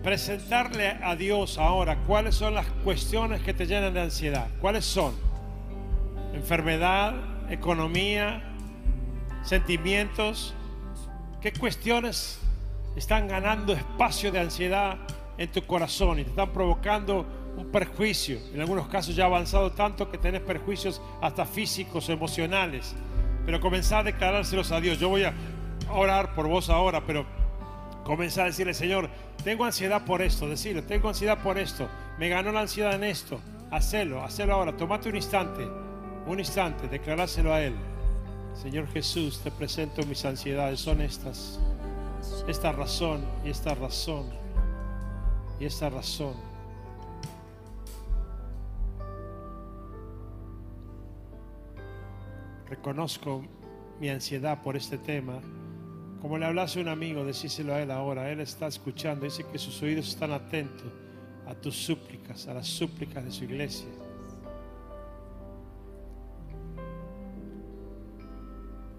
[0.03, 4.49] presentarle a Dios ahora cuáles son las cuestiones que te llenan de ansiedad.
[4.63, 5.13] ¿Cuáles son?
[6.33, 7.15] Enfermedad,
[7.51, 8.43] economía,
[9.43, 10.55] sentimientos.
[11.43, 12.41] ¿Qué cuestiones
[12.97, 14.97] están ganando espacio de ansiedad
[15.41, 17.25] en tu corazón y te están provocando
[17.57, 18.39] un perjuicio?
[18.53, 22.95] En algunos casos ya avanzado tanto que tenés perjuicios hasta físicos, emocionales.
[23.47, 24.99] Pero comenzá a declarárselos a Dios.
[24.99, 25.33] Yo voy a
[25.91, 27.25] orar por vos ahora, pero
[28.05, 29.09] comenzá a decirle, Señor,
[29.43, 31.89] tengo ansiedad por esto, decirle, tengo ansiedad por esto,
[32.19, 35.67] me ganó la ansiedad en esto, hacelo, hacelo ahora, tomate un instante,
[36.27, 37.75] un instante, declarárselo a Él.
[38.55, 41.59] Señor Jesús, te presento mis ansiedades, son estas,
[42.47, 44.40] esta razón y esta razón
[45.61, 46.35] y esta razón.
[52.69, 53.45] Reconozco
[54.01, 55.41] mi ansiedad por este tema
[56.21, 58.31] como le hablase a un amigo, decíselo a él ahora.
[58.31, 59.25] Él está escuchando.
[59.25, 60.87] Dice que sus oídos están atentos
[61.47, 63.89] a tus súplicas, a las súplicas de su iglesia.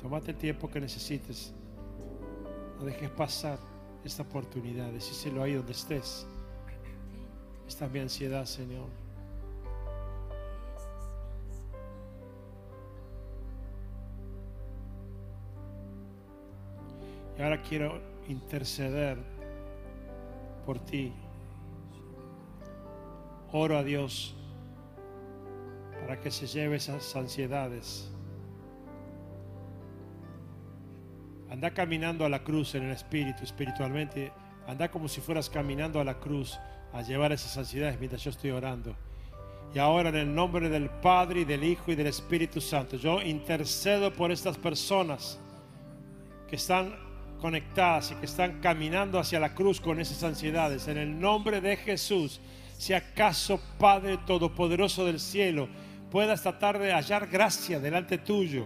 [0.01, 1.53] Tómate el tiempo que necesites.
[2.80, 3.59] No dejes pasar
[4.03, 4.91] esta oportunidad.
[4.91, 6.26] Decíselo ahí donde estés.
[7.72, 8.89] Esta es mi ansiedad, Señor.
[17.39, 17.97] Y ahora quiero
[18.28, 19.17] interceder
[20.65, 21.13] por ti.
[23.53, 24.36] Oro a Dios
[26.01, 28.11] para que se lleve esas ansiedades.
[31.49, 34.34] Anda caminando a la cruz en el espíritu, espiritualmente.
[34.68, 36.59] Anda como si fueras caminando a la cruz
[36.93, 38.95] a llevar esas ansiedades mientras yo estoy orando.
[39.74, 43.22] Y ahora en el nombre del Padre y del Hijo y del Espíritu Santo, yo
[43.22, 45.39] intercedo por estas personas
[46.47, 46.93] que están
[47.39, 50.88] conectadas y que están caminando hacia la cruz con esas ansiedades.
[50.88, 52.41] En el nombre de Jesús,
[52.78, 55.70] si acaso Padre Todopoderoso del cielo
[56.12, 58.66] pueda esta tarde hallar gracia delante tuyo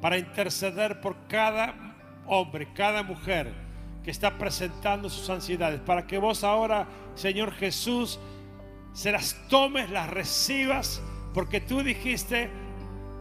[0.00, 3.63] para interceder por cada hombre, cada mujer
[4.04, 8.20] que está presentando sus ansiedades, para que vos ahora, Señor Jesús,
[8.92, 11.02] se las tomes, las recibas,
[11.32, 12.50] porque tú dijiste,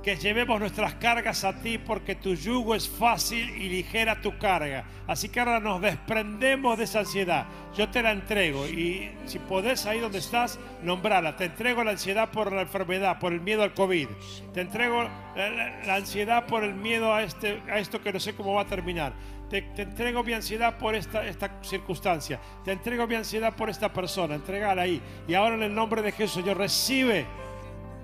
[0.04, 4.84] que llevemos nuestras cargas a ti porque tu yugo es fácil y ligera tu carga.
[5.08, 7.46] Así que ahora nos desprendemos de esa ansiedad.
[7.76, 11.38] Yo te la entrego y si podés ahí donde estás, nombrala.
[11.38, 14.10] Te entrego la ansiedad por la enfermedad, por el miedo al COVID.
[14.54, 15.04] Te entrego
[15.36, 18.68] la, ansiedad por el miedo a, este, a esto que no sé cómo va a
[18.68, 19.14] terminar.
[19.54, 22.40] Te, entrego mi ansiedad por esta, esta circunstancia.
[22.66, 24.34] Te entrego mi ansiedad por esta persona.
[24.34, 25.00] Entregala ahí.
[25.28, 27.28] Y ahora en el nombre de Jesús, yo recibe,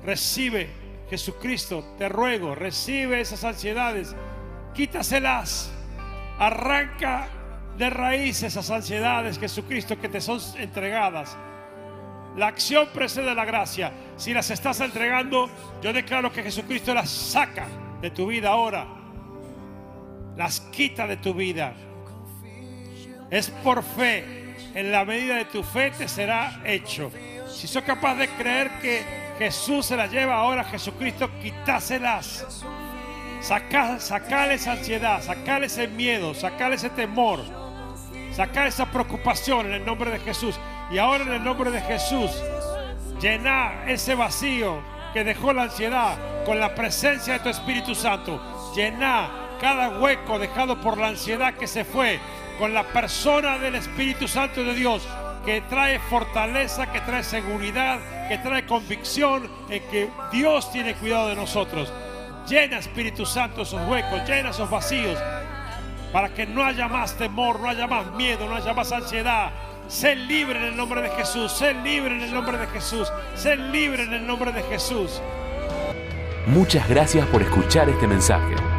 [0.06, 0.70] recibe
[1.10, 4.16] Jesucristo, te ruego, recibe esas ansiedades,
[4.76, 5.74] quítaselas,
[6.38, 7.30] arranca
[7.80, 11.36] de raíz esas ansiedades, Jesucristo, que te son entregadas.
[12.38, 13.92] La acción precede la gracia.
[14.18, 15.50] Si las estás entregando,
[15.82, 17.66] yo declaro que Jesucristo las saca
[18.02, 18.99] de tu vida ahora.
[20.40, 21.74] Las quita de tu vida.
[23.30, 24.56] Es por fe.
[24.74, 27.12] En la medida de tu fe te será hecho.
[27.50, 29.04] Si sos capaz de creer que
[29.38, 32.64] Jesús se las lleva ahora, Jesucristo, quitáselas.
[33.42, 37.42] Saca, sacar esa ansiedad, sacar ese miedo, sacar ese temor,
[38.32, 40.58] sacar esa preocupación en el nombre de Jesús.
[40.90, 42.32] Y ahora en el nombre de Jesús,
[43.20, 44.82] llenar ese vacío
[45.12, 46.16] que dejó la ansiedad
[46.46, 48.42] con la presencia de tu Espíritu Santo.
[48.74, 52.20] Llenar cada hueco dejado por la ansiedad que se fue
[52.58, 55.08] con la persona del Espíritu Santo de Dios
[55.46, 61.36] que trae fortaleza, que trae seguridad, que trae convicción en que Dios tiene cuidado de
[61.36, 61.92] nosotros.
[62.48, 65.18] Llena Espíritu Santo esos huecos, llena esos vacíos,
[66.12, 69.52] para que no haya más temor, no haya más miedo, no haya más ansiedad.
[69.88, 73.56] Sé libre en el nombre de Jesús, sé libre en el nombre de Jesús, sé
[73.56, 75.22] libre en el nombre de Jesús.
[76.46, 78.79] Muchas gracias por escuchar este mensaje.